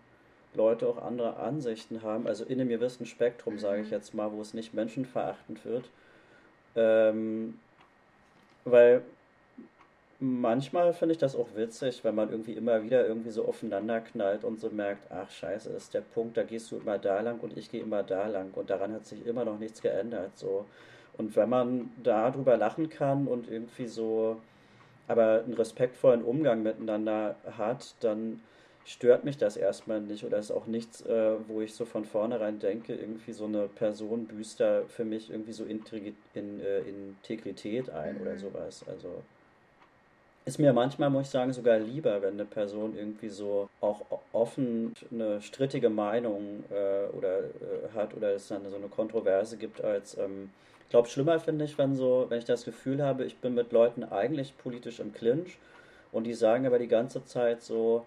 Leute 0.56 0.86
auch 0.90 1.02
andere 1.02 1.38
Ansichten 1.38 2.04
haben. 2.04 2.28
Also 2.28 2.44
in 2.44 2.60
einem 2.60 2.68
gewissen 2.68 3.06
Spektrum, 3.06 3.58
sage 3.58 3.80
ich 3.80 3.88
mhm. 3.88 3.94
jetzt 3.94 4.14
mal, 4.14 4.30
wo 4.34 4.42
es 4.42 4.54
nicht 4.54 4.74
menschenverachtend 4.74 5.64
wird. 5.64 5.86
Ähm, 6.76 7.58
weil 8.66 9.04
manchmal 10.20 10.92
finde 10.92 11.14
ich 11.14 11.18
das 11.18 11.38
auch 11.38 11.48
witzig, 11.56 12.04
wenn 12.04 12.14
man 12.14 12.30
irgendwie 12.30 12.56
immer 12.56 12.84
wieder 12.84 13.08
irgendwie 13.08 13.32
so 13.32 13.46
aufeinander 13.46 14.02
knallt 14.02 14.44
und 14.44 14.60
so 14.60 14.70
merkt, 14.70 15.10
ach 15.12 15.32
scheiße, 15.32 15.70
ist 15.70 15.94
der 15.94 16.02
Punkt, 16.02 16.36
da 16.36 16.44
gehst 16.44 16.70
du 16.74 16.76
immer 16.76 16.98
da 16.98 17.22
lang 17.22 17.40
und 17.40 17.58
ich 17.58 17.72
gehe 17.72 17.82
immer 17.82 18.04
da 18.04 18.28
lang 18.28 18.52
und 18.54 18.70
daran 18.70 18.92
hat 18.92 19.06
sich 19.06 19.26
immer 19.26 19.46
noch 19.46 19.60
nichts 19.60 19.82
geändert. 19.82 20.38
So. 20.38 20.66
Und 21.18 21.38
wenn 21.38 21.48
man 21.48 21.90
da 22.04 22.32
drüber 22.32 22.58
lachen 22.58 22.90
kann 22.90 23.28
und 23.28 23.50
irgendwie 23.50 23.88
so 23.88 24.42
aber 25.12 25.44
einen 25.44 25.54
respektvollen 25.54 26.24
Umgang 26.24 26.64
miteinander 26.64 27.36
hat, 27.58 27.96
dann 28.00 28.42
stört 28.86 29.26
mich 29.26 29.38
das 29.38 29.58
erstmal 29.58 30.02
nicht 30.02 30.24
oder 30.24 30.38
ist 30.38 30.52
auch 30.52 30.66
nichts, 30.66 31.02
äh, 31.06 31.34
wo 31.48 31.62
ich 31.62 31.74
so 31.74 31.86
von 31.86 32.06
vornherein 32.06 32.60
denke, 32.60 32.96
irgendwie 32.96 33.34
so 33.34 33.46
eine 33.46 33.68
Person 33.68 34.26
büßt 34.26 34.60
da 34.60 34.82
für 34.88 35.06
mich 35.06 35.30
irgendwie 35.30 35.52
so 35.52 35.66
Intrig 35.66 36.16
in, 36.34 36.62
äh, 36.62 36.80
Integrität 36.80 37.90
ein 37.90 38.16
mhm. 38.16 38.22
oder 38.22 38.38
sowas. 38.38 38.84
Also 38.88 39.22
ist 40.46 40.58
mir 40.58 40.74
manchmal, 40.74 41.10
muss 41.12 41.28
ich 41.28 41.30
sagen, 41.30 41.54
sogar 41.54 41.78
lieber, 41.78 42.22
wenn 42.22 42.34
eine 42.34 42.46
Person 42.46 42.96
irgendwie 42.98 43.30
so 43.30 43.70
auch 43.80 44.02
offen 44.34 44.94
eine 45.12 45.42
strittige 45.42 45.90
Meinung 45.90 46.64
äh, 46.72 47.16
oder 47.16 47.40
äh, 47.40 47.94
hat 47.94 48.16
oder 48.16 48.34
es 48.34 48.48
dann 48.48 48.68
so 48.68 48.78
eine 48.78 48.88
Kontroverse 48.88 49.58
gibt, 49.58 49.84
als 49.84 50.18
ähm, 50.18 50.50
glaube, 50.92 51.10
schlimmer 51.10 51.40
finde 51.40 51.66
ich, 51.66 51.78
wenn 51.78 51.96
so, 51.96 52.28
wenn 52.30 52.38
ich 52.40 52.46
das 52.46 52.66
Gefühl 52.66 53.02
habe, 53.02 53.26
ich 53.26 53.38
bin 53.38 53.56
mit 53.56 53.72
Leuten 53.72 54.04
eigentlich 54.04 54.58
politisch 54.58 55.00
im 55.00 55.14
Clinch 55.14 55.58
und 56.12 56.26
die 56.26 56.34
sagen 56.34 56.66
aber 56.68 56.78
die 56.80 56.88
ganze 56.88 57.26
Zeit 57.26 57.62
so, 57.62 58.06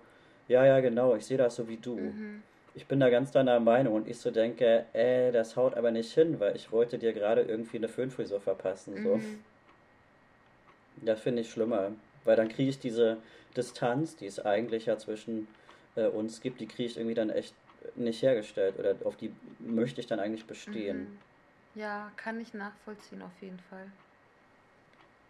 ja, 0.49 0.64
ja, 0.64 0.81
genau, 0.81 1.16
ich 1.16 1.27
sehe 1.27 1.38
das 1.38 1.57
so 1.57 1.68
wie 1.68 1.79
du. 1.79 1.97
Mhm. 1.97 2.42
Ich 2.75 2.87
bin 2.87 3.01
da 3.01 3.09
ganz 3.09 3.31
deiner 3.31 3.61
Meinung 3.61 3.94
und 3.94 4.09
ich 4.09 4.18
so 4.18 4.31
denke, 4.31 4.85
äh, 4.92 5.33
das 5.33 5.57
haut 5.57 5.77
aber 5.77 5.90
nicht 5.90 6.12
hin, 6.12 6.40
weil 6.40 6.57
ich 6.57 6.73
wollte 6.73 6.99
dir 6.99 7.12
gerade 7.12 7.42
irgendwie 7.42 7.79
eine 7.79 7.88
Föhnfrisur 7.88 8.40
verpassen. 8.40 9.03
So. 9.03 9.16
Mhm. 9.16 9.44
Das 11.03 11.20
finde 11.20 11.42
ich 11.42 11.51
schlimmer, 11.51 11.92
weil 12.25 12.37
dann 12.37 12.49
kriege 12.49 12.68
ich 12.68 12.79
diese 12.79 13.18
Distanz, 13.57 14.16
die 14.16 14.27
es 14.27 14.40
eigentlich 14.40 14.87
ja 14.87 14.99
zwischen 14.99 15.49
äh, 15.97 16.07
uns 16.07 16.40
gibt, 16.40 16.61
die 16.61 16.66
kriege 16.66 16.88
ich 16.88 16.97
irgendwie 16.97 17.14
dann 17.14 17.31
echt 17.31 17.55
nicht 17.97 18.23
hergestellt 18.23 18.79
oder 18.79 18.97
auf 19.05 19.16
die 19.16 19.33
möchte 19.59 20.01
ich 20.01 20.07
dann 20.07 20.20
eigentlich 20.20 20.47
bestehen. 20.47 20.99
Mhm. 20.99 21.18
Ja, 21.75 22.11
kann 22.17 22.41
ich 22.41 22.55
nachvollziehen 22.55 23.23
auf 23.23 23.33
jeden 23.41 23.59
Fall. 23.71 23.91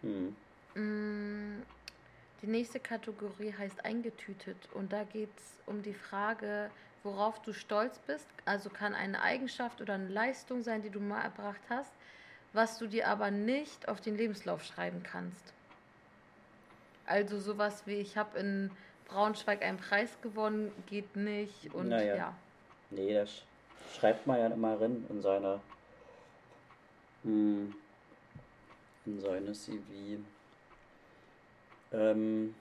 Hm. 0.02 0.36
Mm, 0.74 1.62
die 2.42 2.46
nächste 2.46 2.80
Kategorie 2.80 3.54
heißt 3.56 3.84
eingetütet 3.84 4.56
und 4.74 4.92
da 4.92 5.04
geht 5.04 5.30
es 5.36 5.60
um 5.66 5.82
die 5.82 5.94
Frage, 5.94 6.70
worauf 7.02 7.40
du 7.42 7.52
stolz 7.52 7.98
bist. 8.00 8.26
Also 8.44 8.68
kann 8.68 8.94
eine 8.94 9.22
Eigenschaft 9.22 9.80
oder 9.80 9.94
eine 9.94 10.08
Leistung 10.08 10.62
sein, 10.62 10.82
die 10.82 10.90
du 10.90 11.00
mal 11.00 11.22
erbracht 11.22 11.62
hast, 11.70 11.92
was 12.52 12.78
du 12.78 12.86
dir 12.86 13.08
aber 13.08 13.30
nicht 13.30 13.88
auf 13.88 14.00
den 14.00 14.16
Lebenslauf 14.16 14.62
schreiben 14.64 15.02
kannst. 15.02 15.54
Also 17.06 17.38
sowas 17.38 17.86
wie 17.86 17.94
ich 17.94 18.16
habe 18.16 18.38
in 18.38 18.70
Braunschweig 19.06 19.62
einen 19.62 19.78
Preis 19.78 20.16
gewonnen, 20.22 20.72
geht 20.86 21.16
nicht 21.16 21.72
und 21.74 21.88
naja. 21.88 22.16
ja. 22.16 22.34
Nee, 22.90 23.14
das 23.14 23.42
schreibt 23.98 24.26
man 24.26 24.38
ja 24.38 24.46
immer 24.48 24.80
rein 24.80 25.04
in 25.08 25.22
seiner 25.22 25.60
hm. 27.24 27.74
in 29.06 29.20
seine 29.20 29.52
CV. 29.52 30.20
Ähm, 31.92 32.54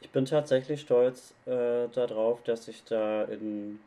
ich 0.00 0.10
bin 0.10 0.24
tatsächlich 0.24 0.80
stolz 0.80 1.34
äh, 1.46 1.88
darauf, 1.88 2.42
dass 2.42 2.68
ich 2.68 2.84
da 2.84 3.24
in 3.24 3.80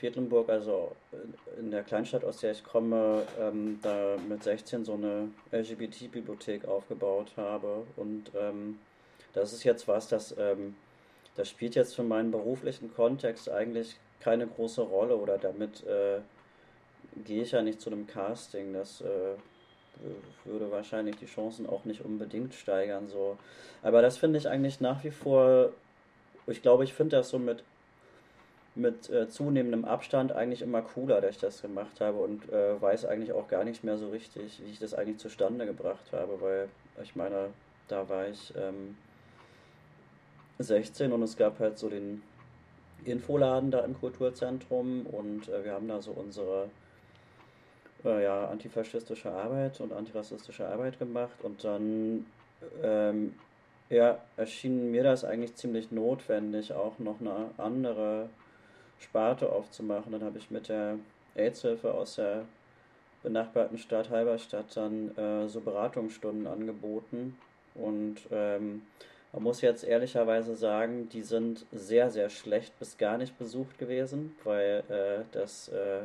Quedlinburg, 0.00 0.48
also 0.48 0.96
in 1.58 1.70
der 1.70 1.82
Kleinstadt, 1.82 2.24
aus 2.24 2.38
der 2.38 2.52
ich 2.52 2.64
komme, 2.64 3.26
ähm, 3.38 3.78
da 3.82 4.16
mit 4.28 4.42
16 4.42 4.84
so 4.84 4.94
eine 4.94 5.28
LGBT-Bibliothek 5.52 6.64
aufgebaut 6.64 7.32
habe. 7.36 7.84
Und 7.96 8.32
ähm, 8.34 8.78
das 9.34 9.52
ist 9.52 9.62
jetzt 9.64 9.86
was, 9.86 10.08
das, 10.08 10.34
ähm, 10.38 10.74
das 11.36 11.50
spielt 11.50 11.74
jetzt 11.74 11.94
für 11.94 12.02
meinen 12.02 12.30
beruflichen 12.30 12.92
Kontext 12.94 13.50
eigentlich 13.50 13.96
keine 14.20 14.46
große 14.46 14.82
Rolle 14.82 15.16
oder 15.16 15.38
damit 15.38 15.86
äh, 15.86 16.20
gehe 17.24 17.42
ich 17.42 17.52
ja 17.52 17.62
nicht 17.62 17.80
zu 17.80 17.90
einem 17.90 18.06
Casting. 18.06 18.72
Das 18.72 19.00
äh, 19.00 19.36
würde 20.44 20.70
wahrscheinlich 20.70 21.16
die 21.16 21.26
Chancen 21.26 21.68
auch 21.68 21.84
nicht 21.84 22.04
unbedingt 22.04 22.54
steigern. 22.54 23.08
So. 23.08 23.36
Aber 23.82 24.02
das 24.02 24.18
finde 24.18 24.38
ich 24.38 24.48
eigentlich 24.48 24.80
nach 24.80 25.04
wie 25.04 25.10
vor, 25.10 25.70
ich 26.46 26.62
glaube, 26.62 26.84
ich 26.84 26.94
finde 26.94 27.16
das 27.16 27.30
so 27.30 27.38
mit, 27.38 27.62
mit 28.74 29.10
äh, 29.10 29.28
zunehmendem 29.28 29.84
Abstand 29.84 30.32
eigentlich 30.32 30.62
immer 30.62 30.82
cooler, 30.82 31.20
dass 31.20 31.32
ich 31.32 31.40
das 31.40 31.62
gemacht 31.62 32.00
habe 32.00 32.18
und 32.18 32.50
äh, 32.50 32.80
weiß 32.80 33.04
eigentlich 33.04 33.32
auch 33.32 33.48
gar 33.48 33.64
nicht 33.64 33.84
mehr 33.84 33.98
so 33.98 34.10
richtig, 34.10 34.60
wie 34.64 34.70
ich 34.70 34.78
das 34.78 34.94
eigentlich 34.94 35.18
zustande 35.18 35.66
gebracht 35.66 36.12
habe, 36.12 36.40
weil 36.40 36.68
ich 37.02 37.16
meine, 37.16 37.48
da 37.88 38.08
war 38.08 38.28
ich 38.28 38.54
ähm, 38.56 38.96
16 40.58 41.12
und 41.12 41.22
es 41.22 41.36
gab 41.36 41.58
halt 41.58 41.78
so 41.78 41.88
den 41.88 42.22
Infoladen 43.04 43.70
da 43.70 43.80
im 43.80 43.98
Kulturzentrum 43.98 45.06
und 45.06 45.48
äh, 45.48 45.64
wir 45.64 45.72
haben 45.72 45.88
da 45.88 46.00
so 46.00 46.12
unsere 46.12 46.68
äh, 48.04 48.24
ja, 48.24 48.48
antifaschistische 48.48 49.30
Arbeit 49.30 49.80
und 49.80 49.92
antirassistische 49.92 50.66
Arbeit 50.66 50.98
gemacht 50.98 51.42
und 51.42 51.64
dann 51.64 52.26
ähm, 52.82 53.34
ja, 53.88 54.18
erschien 54.36 54.90
mir 54.90 55.02
das 55.02 55.24
eigentlich 55.24 55.56
ziemlich 55.56 55.90
notwendig, 55.90 56.72
auch 56.72 56.98
noch 56.98 57.20
eine 57.20 57.50
andere 57.58 58.28
Sparte 59.00 59.50
aufzumachen. 59.50 60.12
Dann 60.12 60.22
habe 60.22 60.38
ich 60.38 60.50
mit 60.50 60.68
der 60.68 60.96
AIDS-Hilfe 61.34 61.92
aus 61.92 62.16
der 62.16 62.44
benachbarten 63.22 63.78
Stadt 63.78 64.10
Halberstadt 64.10 64.76
dann 64.76 65.16
äh, 65.16 65.48
so 65.48 65.60
Beratungsstunden 65.60 66.46
angeboten 66.46 67.36
und 67.74 68.16
ähm, 68.30 68.82
man 69.32 69.44
muss 69.44 69.60
jetzt 69.60 69.84
ehrlicherweise 69.84 70.56
sagen, 70.56 71.08
die 71.10 71.22
sind 71.22 71.64
sehr, 71.70 72.10
sehr 72.10 72.30
schlecht 72.30 72.76
bis 72.80 72.98
gar 72.98 73.16
nicht 73.16 73.38
besucht 73.38 73.78
gewesen, 73.78 74.34
weil 74.42 74.82
äh, 74.88 75.24
das 75.32 75.68
äh, 75.68 76.00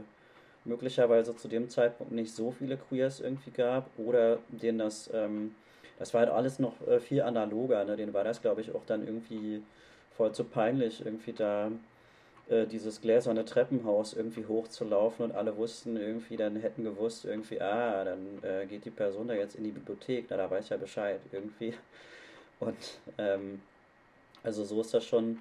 möglicherweise 0.65 1.35
zu 1.35 1.47
dem 1.47 1.69
Zeitpunkt 1.69 2.11
nicht 2.11 2.33
so 2.33 2.51
viele 2.51 2.77
Queers 2.77 3.19
irgendwie 3.19 3.51
gab 3.51 3.89
oder 3.97 4.39
denen 4.49 4.79
das, 4.79 5.09
ähm, 5.13 5.55
das 5.99 6.13
war 6.13 6.21
halt 6.21 6.31
alles 6.31 6.59
noch 6.59 6.85
äh, 6.87 6.99
viel 6.99 7.21
analoger, 7.21 7.83
ne? 7.85 7.95
denen 7.95 8.13
war 8.13 8.23
das, 8.23 8.41
glaube 8.41 8.61
ich, 8.61 8.73
auch 8.73 8.85
dann 8.85 9.05
irgendwie 9.05 9.63
voll 10.17 10.31
zu 10.33 10.43
peinlich, 10.43 11.05
irgendwie 11.05 11.33
da 11.33 11.71
äh, 12.49 12.65
dieses 12.65 13.01
gläserne 13.01 13.45
Treppenhaus 13.45 14.13
irgendwie 14.13 14.45
hochzulaufen 14.45 15.25
und 15.25 15.35
alle 15.35 15.55
wussten 15.57 15.97
irgendwie, 15.97 16.37
dann 16.37 16.55
hätten 16.57 16.83
gewusst 16.83 17.25
irgendwie, 17.25 17.61
ah, 17.61 18.03
dann 18.03 18.43
äh, 18.43 18.65
geht 18.65 18.85
die 18.85 18.91
Person 18.91 19.27
da 19.27 19.33
jetzt 19.33 19.55
in 19.55 19.63
die 19.63 19.71
Bibliothek, 19.71 20.25
na, 20.29 20.37
da 20.37 20.49
weiß 20.49 20.69
ja 20.69 20.77
Bescheid 20.77 21.19
irgendwie. 21.31 21.73
Und 22.59 22.99
ähm, 23.17 23.61
also 24.43 24.63
so 24.63 24.81
ist 24.81 24.93
das 24.93 25.05
schon 25.05 25.39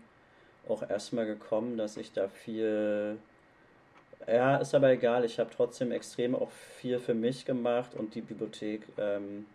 auch 0.69 0.89
erstmal 0.89 1.27
gekommen, 1.27 1.77
dass 1.77 1.97
ich 1.97 2.13
da 2.13 2.29
viel 2.29 3.19
ja, 4.27 4.57
ist 4.57 4.75
aber 4.75 4.91
egal. 4.91 5.25
Ich 5.25 5.39
habe 5.39 5.51
trotzdem 5.55 5.93
extrem 5.93 6.35
auch 6.35 6.51
viel 6.51 6.99
für 6.99 7.15
mich 7.15 7.45
gemacht 7.45 7.95
und 7.95 8.15
die 8.15 8.21
Bibliothek 8.21 8.83
ähm, 8.99 9.47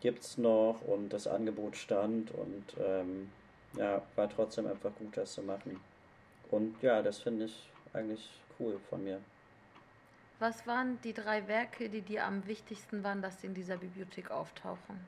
gibt 0.00 0.22
es 0.22 0.38
noch 0.38 0.80
und 0.82 1.10
das 1.10 1.26
Angebot 1.26 1.76
stand 1.76 2.30
und 2.32 2.64
ähm, 2.84 3.30
ja, 3.76 4.02
war 4.16 4.28
trotzdem 4.28 4.66
einfach 4.66 4.90
gut, 4.96 5.16
das 5.16 5.32
zu 5.32 5.42
machen. 5.42 5.80
Und 6.50 6.82
ja, 6.82 7.02
das 7.02 7.18
finde 7.18 7.46
ich 7.46 7.70
eigentlich 7.92 8.28
cool 8.58 8.78
von 8.90 9.04
mir. 9.04 9.20
Was 10.38 10.66
waren 10.66 11.00
die 11.02 11.12
drei 11.14 11.46
Werke, 11.46 11.88
die 11.88 12.02
dir 12.02 12.24
am 12.24 12.46
wichtigsten 12.46 13.04
waren, 13.04 13.22
dass 13.22 13.40
sie 13.40 13.46
in 13.46 13.54
dieser 13.54 13.76
Bibliothek 13.76 14.30
auftauchen? 14.30 14.98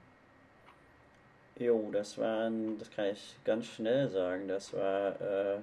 Jo, 1.57 1.91
das 1.93 2.19
waren, 2.19 2.79
das 2.79 2.91
kann 2.91 3.07
ich 3.07 3.37
ganz 3.45 3.67
schnell 3.67 4.09
sagen, 4.09 4.49
das 4.49 4.73
war 4.73 5.21
äh, 5.21 5.59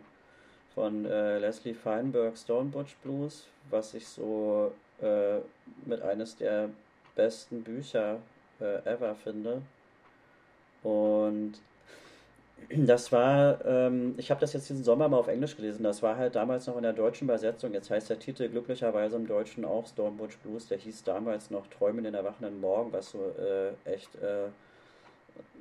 von 0.73 1.05
äh, 1.05 1.39
Leslie 1.39 1.73
Feinberg 1.73 2.37
Stonebutch 2.37 2.95
Blues, 3.03 3.47
was 3.69 3.93
ich 3.93 4.07
so 4.07 4.71
äh, 5.01 5.37
mit 5.85 6.01
eines 6.01 6.37
der 6.37 6.69
besten 7.15 7.63
Bücher 7.63 8.19
äh, 8.59 8.85
ever 8.85 9.15
finde. 9.15 9.61
Und 10.83 11.53
das 12.69 13.11
war, 13.11 13.63
ähm, 13.65 14.13
ich 14.17 14.29
habe 14.29 14.39
das 14.39 14.53
jetzt 14.53 14.69
diesen 14.69 14.83
Sommer 14.83 15.09
mal 15.09 15.17
auf 15.17 15.27
Englisch 15.27 15.55
gelesen, 15.55 15.83
das 15.83 16.01
war 16.01 16.17
halt 16.17 16.35
damals 16.35 16.67
noch 16.67 16.77
in 16.77 16.83
der 16.83 16.93
deutschen 16.93 17.25
Übersetzung. 17.25 17.73
Jetzt 17.73 17.89
heißt 17.89 18.09
der 18.09 18.19
Titel 18.19 18.47
glücklicherweise 18.49 19.15
im 19.15 19.27
Deutschen 19.27 19.65
auch 19.65 19.87
Stonebutch 19.87 20.37
Blues. 20.37 20.67
Der 20.67 20.77
hieß 20.77 21.03
damals 21.03 21.49
noch 21.49 21.67
Träumen 21.67 22.05
in 22.05 22.13
erwachenden 22.13 22.61
Morgen, 22.61 22.93
was 22.93 23.11
so 23.11 23.33
äh, 23.39 23.91
echt 23.91 24.15
äh, 24.15 24.47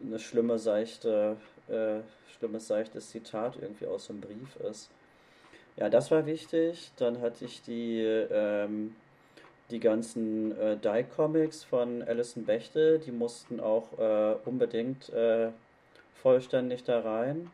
eine 0.04 0.18
schlimme, 0.18 0.58
seichte, 0.58 1.36
äh, 1.68 2.00
schlimmes, 2.36 2.68
seichtes 2.68 3.10
Zitat 3.10 3.56
irgendwie 3.60 3.86
aus 3.86 4.06
dem 4.06 4.20
Brief 4.20 4.56
ist. 4.68 4.90
Ja, 5.76 5.88
das 5.88 6.10
war 6.10 6.26
wichtig. 6.26 6.92
Dann 6.96 7.20
hatte 7.20 7.44
ich 7.44 7.62
die, 7.62 8.00
ähm, 8.02 8.94
die 9.70 9.80
ganzen 9.80 10.58
äh, 10.58 10.76
Die-Comics 10.76 11.64
von 11.64 12.02
Alison 12.02 12.44
Bechtel, 12.44 12.98
die 12.98 13.12
mussten 13.12 13.60
auch 13.60 13.98
äh, 13.98 14.36
unbedingt 14.44 15.08
äh, 15.10 15.50
vollständig 16.14 16.84
da 16.84 17.00
rein. 17.00 17.50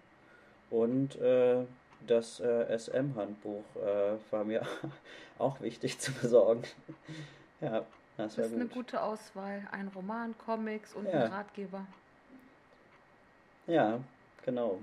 Und 0.70 1.16
äh, 1.20 1.64
das 2.06 2.40
äh, 2.40 2.78
SM-Handbuch 2.78 3.64
äh, 3.76 4.16
war 4.30 4.44
mir 4.44 4.62
auch 5.38 5.60
wichtig 5.60 5.98
zu 5.98 6.12
besorgen. 6.12 6.62
ja, 7.60 7.84
das 8.16 8.38
war 8.38 8.44
Das 8.44 8.52
ist 8.52 8.52
gut. 8.52 8.60
eine 8.60 8.68
gute 8.68 9.02
Auswahl. 9.02 9.66
Ein 9.70 9.88
Roman, 9.88 10.36
Comics 10.38 10.94
und 10.94 11.06
ja. 11.06 11.24
ein 11.24 11.32
Ratgeber. 11.32 11.86
Ja, 13.66 14.00
genau. 14.44 14.78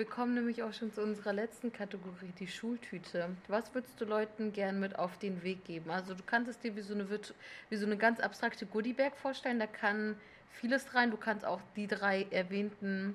Wir 0.00 0.06
kommen 0.06 0.32
nämlich 0.32 0.62
auch 0.62 0.72
schon 0.72 0.90
zu 0.90 1.02
unserer 1.02 1.34
letzten 1.34 1.74
Kategorie, 1.74 2.32
die 2.38 2.48
Schultüte. 2.48 3.36
Was 3.48 3.74
würdest 3.74 4.00
du 4.00 4.06
Leuten 4.06 4.50
gern 4.50 4.80
mit 4.80 4.98
auf 4.98 5.18
den 5.18 5.42
Weg 5.42 5.66
geben? 5.66 5.90
Also 5.90 6.14
du 6.14 6.22
kannst 6.24 6.48
es 6.48 6.58
dir 6.58 6.74
wie 6.74 6.80
so 6.80 6.94
eine, 6.94 7.06
wie 7.10 7.76
so 7.76 7.84
eine 7.84 7.98
ganz 7.98 8.18
abstrakte 8.18 8.64
Goodiebag 8.64 9.14
vorstellen. 9.14 9.58
Da 9.58 9.66
kann 9.66 10.16
vieles 10.52 10.94
rein. 10.94 11.10
Du 11.10 11.18
kannst 11.18 11.44
auch 11.44 11.60
die 11.76 11.86
drei 11.86 12.26
erwähnten 12.30 13.14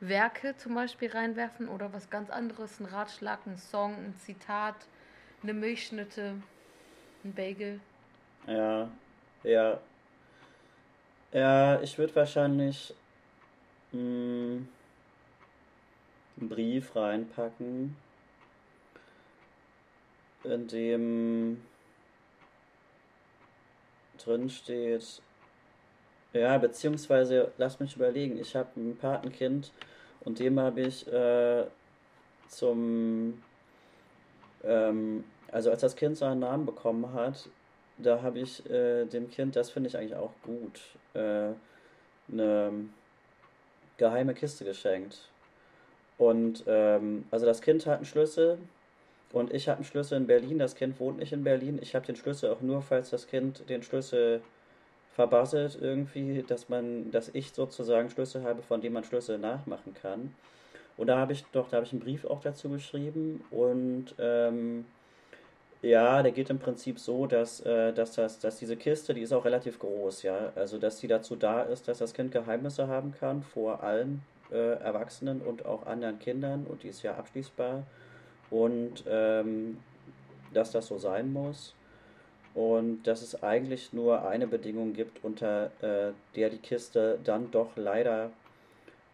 Werke 0.00 0.56
zum 0.56 0.74
Beispiel 0.74 1.08
reinwerfen 1.08 1.68
oder 1.68 1.92
was 1.92 2.10
ganz 2.10 2.30
anderes. 2.30 2.80
Ein 2.80 2.86
Ratschlag, 2.86 3.38
ein 3.46 3.56
Song, 3.56 3.94
ein 3.94 4.14
Zitat, 4.18 4.74
eine 5.40 5.54
Milchschnitte, 5.54 6.34
ein 7.22 7.32
Bagel. 7.32 7.78
Ja, 8.48 8.90
ja. 9.44 9.78
Ja, 11.30 11.80
ich 11.80 11.96
würde 11.96 12.16
wahrscheinlich... 12.16 12.92
Mh, 13.92 14.00
hm, 14.00 14.68
einen 16.38 16.48
Brief 16.48 16.94
reinpacken, 16.96 17.96
in 20.44 20.68
dem 20.68 21.62
drin 24.18 24.50
steht, 24.50 25.22
ja, 26.32 26.58
beziehungsweise, 26.58 27.52
lass 27.58 27.80
mich 27.80 27.94
überlegen, 27.96 28.38
ich 28.38 28.56
habe 28.56 28.68
ein 28.76 28.96
Patenkind 28.96 29.72
und 30.24 30.38
dem 30.38 30.58
habe 30.58 30.80
ich 30.82 31.06
äh, 31.06 31.64
zum, 32.48 33.42
ähm, 34.64 35.24
also 35.52 35.70
als 35.70 35.82
das 35.82 35.94
Kind 35.94 36.16
seinen 36.16 36.40
Namen 36.40 36.66
bekommen 36.66 37.12
hat, 37.12 37.48
da 37.98 38.22
habe 38.22 38.40
ich 38.40 38.68
äh, 38.68 39.04
dem 39.04 39.30
Kind, 39.30 39.54
das 39.54 39.70
finde 39.70 39.88
ich 39.88 39.96
eigentlich 39.96 40.16
auch 40.16 40.32
gut, 40.42 40.80
äh, 41.14 41.52
eine 42.32 42.72
geheime 43.96 44.34
Kiste 44.34 44.64
geschenkt. 44.64 45.28
Und 46.18 46.64
ähm, 46.66 47.24
also 47.30 47.46
das 47.46 47.60
Kind 47.60 47.86
hat 47.86 47.96
einen 47.96 48.04
Schlüssel 48.04 48.58
und 49.32 49.52
ich 49.52 49.68
habe 49.68 49.78
einen 49.78 49.84
Schlüssel 49.84 50.16
in 50.16 50.26
Berlin. 50.26 50.58
Das 50.58 50.74
Kind 50.76 51.00
wohnt 51.00 51.18
nicht 51.18 51.32
in 51.32 51.44
Berlin. 51.44 51.78
Ich 51.82 51.94
habe 51.94 52.06
den 52.06 52.16
Schlüssel 52.16 52.50
auch 52.50 52.60
nur, 52.60 52.82
falls 52.82 53.10
das 53.10 53.26
Kind 53.26 53.68
den 53.68 53.82
Schlüssel 53.82 54.40
verbasselt 55.14 55.78
irgendwie, 55.80 56.42
dass 56.42 56.68
man, 56.68 57.10
dass 57.10 57.30
ich 57.34 57.52
sozusagen 57.52 58.10
Schlüssel 58.10 58.42
habe, 58.42 58.62
von 58.62 58.80
dem 58.80 58.92
man 58.92 59.04
Schlüssel 59.04 59.38
nachmachen 59.38 59.94
kann. 59.94 60.34
Und 60.96 61.08
da 61.08 61.18
habe 61.18 61.32
ich 61.32 61.44
doch, 61.52 61.68
da 61.68 61.76
habe 61.76 61.86
ich 61.86 61.92
einen 61.92 62.02
Brief 62.02 62.24
auch 62.24 62.40
dazu 62.40 62.68
geschrieben 62.68 63.44
und 63.50 64.14
ähm, 64.18 64.84
ja, 65.82 66.22
der 66.22 66.32
geht 66.32 66.50
im 66.50 66.58
Prinzip 66.58 66.98
so, 66.98 67.26
dass, 67.26 67.60
äh, 67.60 67.92
dass, 67.92 68.12
das, 68.12 68.38
dass 68.38 68.58
diese 68.58 68.76
Kiste, 68.76 69.12
die 69.12 69.20
ist 69.20 69.32
auch 69.32 69.44
relativ 69.44 69.78
groß, 69.78 70.22
ja. 70.22 70.52
Also 70.54 70.78
dass 70.78 70.98
sie 70.98 71.08
dazu 71.08 71.36
da 71.36 71.62
ist, 71.62 71.88
dass 71.88 71.98
das 71.98 72.14
Kind 72.14 72.32
Geheimnisse 72.32 72.88
haben 72.88 73.12
kann 73.12 73.42
vor 73.42 73.82
allen 73.82 74.22
äh, 74.54 74.74
Erwachsenen 74.82 75.42
und 75.42 75.66
auch 75.66 75.86
anderen 75.86 76.18
Kindern 76.18 76.66
und 76.66 76.82
die 76.82 76.88
ist 76.88 77.02
ja 77.02 77.16
abschließbar 77.16 77.82
und 78.50 79.04
ähm, 79.08 79.78
dass 80.52 80.70
das 80.70 80.86
so 80.86 80.98
sein 80.98 81.32
muss 81.32 81.74
und 82.54 83.02
dass 83.02 83.22
es 83.22 83.42
eigentlich 83.42 83.92
nur 83.92 84.26
eine 84.26 84.46
Bedingung 84.46 84.92
gibt, 84.92 85.24
unter 85.24 85.66
äh, 85.82 86.12
der 86.36 86.50
die 86.50 86.58
Kiste 86.58 87.18
dann 87.24 87.50
doch 87.50 87.76
leider 87.76 88.30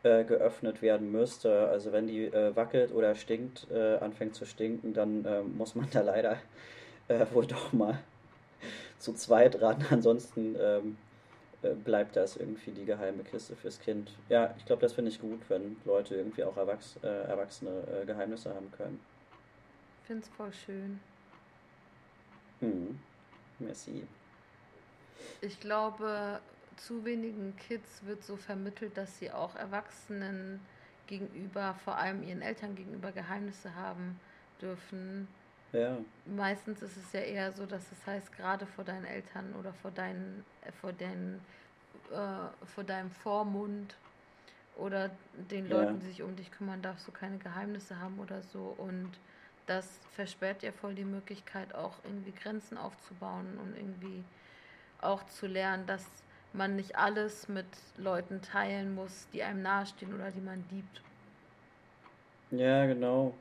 äh, 0.02 0.24
geöffnet 0.24 0.82
werden 0.82 1.10
müsste. 1.10 1.68
Also 1.68 1.92
wenn 1.92 2.06
die 2.06 2.26
äh, 2.26 2.54
wackelt 2.54 2.92
oder 2.92 3.14
stinkt, 3.14 3.66
äh, 3.70 3.96
anfängt 3.96 4.34
zu 4.34 4.44
stinken, 4.44 4.92
dann 4.92 5.24
äh, 5.24 5.42
muss 5.42 5.74
man 5.74 5.88
da 5.92 6.02
leider 6.02 6.36
wohl 7.32 7.44
doch 7.44 7.72
mal 7.72 7.98
zu 9.00 9.14
zweit 9.14 9.60
ran. 9.60 9.84
Ansonsten 9.90 10.54
ähm, 10.60 10.96
äh, 10.96 11.09
bleibt 11.84 12.16
das 12.16 12.36
irgendwie 12.36 12.70
die 12.70 12.84
geheime 12.84 13.22
Kiste 13.22 13.56
fürs 13.56 13.80
Kind. 13.80 14.10
Ja, 14.28 14.54
ich 14.58 14.64
glaube, 14.64 14.82
das 14.82 14.92
finde 14.92 15.10
ich 15.10 15.20
gut, 15.20 15.40
wenn 15.48 15.76
Leute 15.84 16.14
irgendwie 16.14 16.44
auch 16.44 16.56
Erwachs 16.56 16.96
Erwachsene 17.02 18.04
Geheimnisse 18.06 18.54
haben 18.54 18.70
können. 18.72 19.00
Ich 20.02 20.06
finde 20.06 20.22
es 20.22 20.28
voll 20.36 20.52
schön. 20.52 21.00
Hm. 22.60 22.98
Merci. 23.58 24.06
Ich 25.40 25.60
glaube, 25.60 26.40
zu 26.76 27.04
wenigen 27.04 27.54
Kids 27.56 28.04
wird 28.06 28.24
so 28.24 28.36
vermittelt, 28.36 28.96
dass 28.96 29.18
sie 29.18 29.30
auch 29.30 29.54
Erwachsenen 29.56 30.60
gegenüber, 31.06 31.74
vor 31.84 31.96
allem 31.96 32.22
ihren 32.22 32.40
Eltern 32.40 32.74
gegenüber 32.74 33.12
Geheimnisse 33.12 33.74
haben 33.74 34.18
dürfen. 34.60 35.28
Ja. 35.72 35.96
Meistens 36.26 36.82
ist 36.82 36.96
es 36.96 37.12
ja 37.12 37.20
eher 37.20 37.52
so, 37.52 37.66
dass 37.66 37.82
es 37.92 38.06
heißt, 38.06 38.36
gerade 38.36 38.66
vor 38.66 38.84
deinen 38.84 39.04
Eltern 39.04 39.54
oder 39.58 39.72
vor 39.72 39.90
deinen, 39.90 40.44
äh, 40.62 40.72
vor 40.72 40.92
deinen, 40.92 41.40
äh, 42.10 42.66
vor 42.74 42.84
deinem 42.84 43.10
Vormund 43.10 43.96
oder 44.76 45.10
den 45.50 45.68
Leuten, 45.68 45.94
ja. 45.94 46.00
die 46.00 46.06
sich 46.06 46.22
um 46.22 46.34
dich 46.36 46.50
kümmern, 46.50 46.82
darfst 46.82 47.06
du 47.06 47.12
keine 47.12 47.38
Geheimnisse 47.38 48.00
haben 48.00 48.18
oder 48.18 48.42
so. 48.42 48.74
Und 48.78 49.10
das 49.66 50.00
versperrt 50.12 50.62
dir 50.62 50.72
voll 50.72 50.94
die 50.94 51.04
Möglichkeit, 51.04 51.74
auch 51.74 51.94
irgendwie 52.04 52.32
Grenzen 52.32 52.76
aufzubauen 52.76 53.58
und 53.62 53.76
irgendwie 53.76 54.24
auch 55.00 55.24
zu 55.26 55.46
lernen, 55.46 55.86
dass 55.86 56.04
man 56.52 56.76
nicht 56.76 56.96
alles 56.96 57.48
mit 57.48 57.66
Leuten 57.96 58.42
teilen 58.42 58.94
muss, 58.94 59.28
die 59.32 59.42
einem 59.42 59.62
nahestehen 59.62 60.12
oder 60.12 60.30
die 60.30 60.40
man 60.40 60.64
liebt. 60.70 61.00
Ja, 62.50 62.86
genau. 62.86 63.34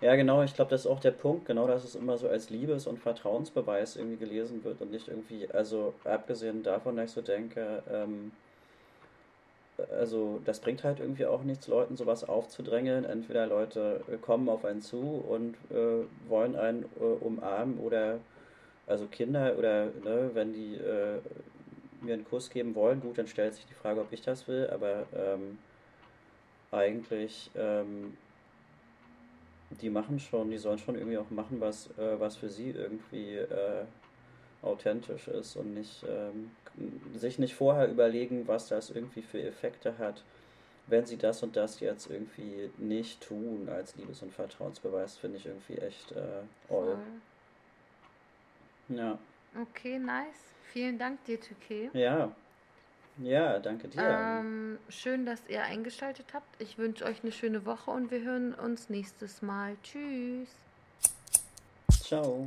Ja, 0.00 0.14
genau, 0.16 0.42
ich 0.42 0.54
glaube, 0.54 0.70
das 0.70 0.82
ist 0.82 0.86
auch 0.86 1.00
der 1.00 1.10
Punkt, 1.10 1.46
genau, 1.46 1.66
dass 1.66 1.84
es 1.84 1.94
immer 1.94 2.16
so 2.18 2.28
als 2.28 2.48
Liebes- 2.50 2.86
und 2.86 2.98
Vertrauensbeweis 2.98 3.96
irgendwie 3.96 4.16
gelesen 4.18 4.62
wird 4.64 4.80
und 4.80 4.90
nicht 4.90 5.08
irgendwie, 5.08 5.48
also 5.50 5.94
abgesehen 6.04 6.62
davon, 6.62 6.96
dass 6.96 7.06
ich 7.10 7.14
so 7.14 7.22
denke, 7.22 7.82
ähm, 7.90 8.32
also 9.98 10.40
das 10.44 10.60
bringt 10.60 10.84
halt 10.84 11.00
irgendwie 11.00 11.26
auch 11.26 11.42
nichts, 11.42 11.66
Leuten 11.68 11.96
sowas 11.96 12.24
aufzudrängeln. 12.24 13.04
Entweder 13.04 13.46
Leute 13.46 14.00
äh, 14.10 14.16
kommen 14.16 14.48
auf 14.48 14.64
einen 14.64 14.80
zu 14.80 15.22
und 15.28 15.54
äh, 15.70 16.04
wollen 16.28 16.56
einen 16.56 16.84
äh, 17.00 17.24
umarmen 17.24 17.78
oder 17.78 18.18
also 18.86 19.06
Kinder 19.06 19.56
oder 19.58 19.86
ne, 20.04 20.30
wenn 20.34 20.52
die 20.52 20.76
äh, 20.76 21.20
mir 22.02 22.14
einen 22.14 22.24
Kuss 22.24 22.50
geben 22.50 22.74
wollen, 22.74 23.00
gut, 23.00 23.18
dann 23.18 23.26
stellt 23.28 23.54
sich 23.54 23.66
die 23.66 23.74
Frage, 23.74 24.00
ob 24.00 24.12
ich 24.12 24.22
das 24.22 24.48
will, 24.48 24.68
aber 24.72 25.06
ähm, 25.16 25.58
eigentlich, 26.70 27.50
ähm, 27.56 28.16
die 29.70 29.90
machen 29.90 30.18
schon, 30.18 30.50
die 30.50 30.58
sollen 30.58 30.78
schon 30.78 30.94
irgendwie 30.94 31.18
auch 31.18 31.30
machen, 31.30 31.60
was, 31.60 31.88
äh, 31.98 32.18
was 32.18 32.36
für 32.36 32.48
sie 32.48 32.70
irgendwie 32.70 33.36
äh, 33.36 33.84
authentisch 34.62 35.28
ist 35.28 35.56
und 35.56 35.74
nicht 35.74 36.04
ähm, 36.08 36.50
sich 37.14 37.38
nicht 37.38 37.54
vorher 37.54 37.88
überlegen, 37.88 38.46
was 38.46 38.68
das 38.68 38.90
irgendwie 38.90 39.22
für 39.22 39.42
Effekte 39.42 39.98
hat, 39.98 40.22
wenn 40.86 41.04
sie 41.04 41.16
das 41.16 41.42
und 41.42 41.56
das 41.56 41.80
jetzt 41.80 42.10
irgendwie 42.10 42.70
nicht 42.78 43.20
tun 43.20 43.68
als 43.68 43.96
Liebes- 43.96 44.22
und 44.22 44.32
Vertrauensbeweis, 44.32 45.16
finde 45.16 45.38
ich 45.38 45.46
irgendwie 45.46 45.78
echt 45.78 46.12
äh, 46.12 46.42
all. 46.72 46.98
Ja. 48.88 49.18
Okay, 49.60 49.98
nice. 49.98 50.54
Vielen 50.72 50.98
Dank 50.98 51.24
dir, 51.24 51.40
Tüke. 51.40 51.90
Ja. 51.92 52.30
Ja, 53.18 53.58
danke 53.58 53.88
dir. 53.88 54.02
Ähm, 54.02 54.78
schön, 54.88 55.24
dass 55.24 55.40
ihr 55.48 55.62
eingeschaltet 55.62 56.26
habt. 56.34 56.60
Ich 56.60 56.76
wünsche 56.76 57.04
euch 57.04 57.22
eine 57.22 57.32
schöne 57.32 57.64
Woche 57.64 57.90
und 57.90 58.10
wir 58.10 58.20
hören 58.20 58.54
uns 58.54 58.90
nächstes 58.90 59.40
Mal. 59.40 59.76
Tschüss. 59.82 60.48
Ciao. 61.90 62.44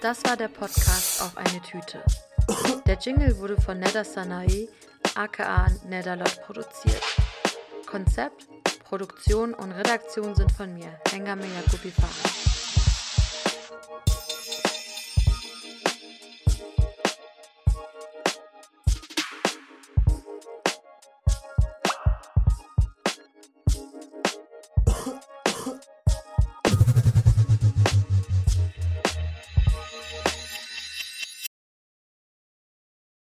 Das 0.00 0.22
war 0.24 0.36
der 0.36 0.48
Podcast 0.48 1.22
auf 1.22 1.36
eine 1.36 1.60
Tüte. 1.62 2.02
Der 2.86 2.96
Jingle 2.98 3.38
wurde 3.38 3.60
von 3.60 3.80
Neda 3.80 4.04
Sanae, 4.04 4.68
aka 5.14 5.66
Nedalot, 5.88 6.42
produziert. 6.42 7.02
Konzept, 7.86 8.46
Produktion 8.84 9.54
und 9.54 9.72
Redaktion 9.72 10.34
sind 10.34 10.52
von 10.52 10.74
mir, 10.74 11.00
Hengame 11.10 11.46
Yakubi 11.46 11.90
Farah. 11.90 12.43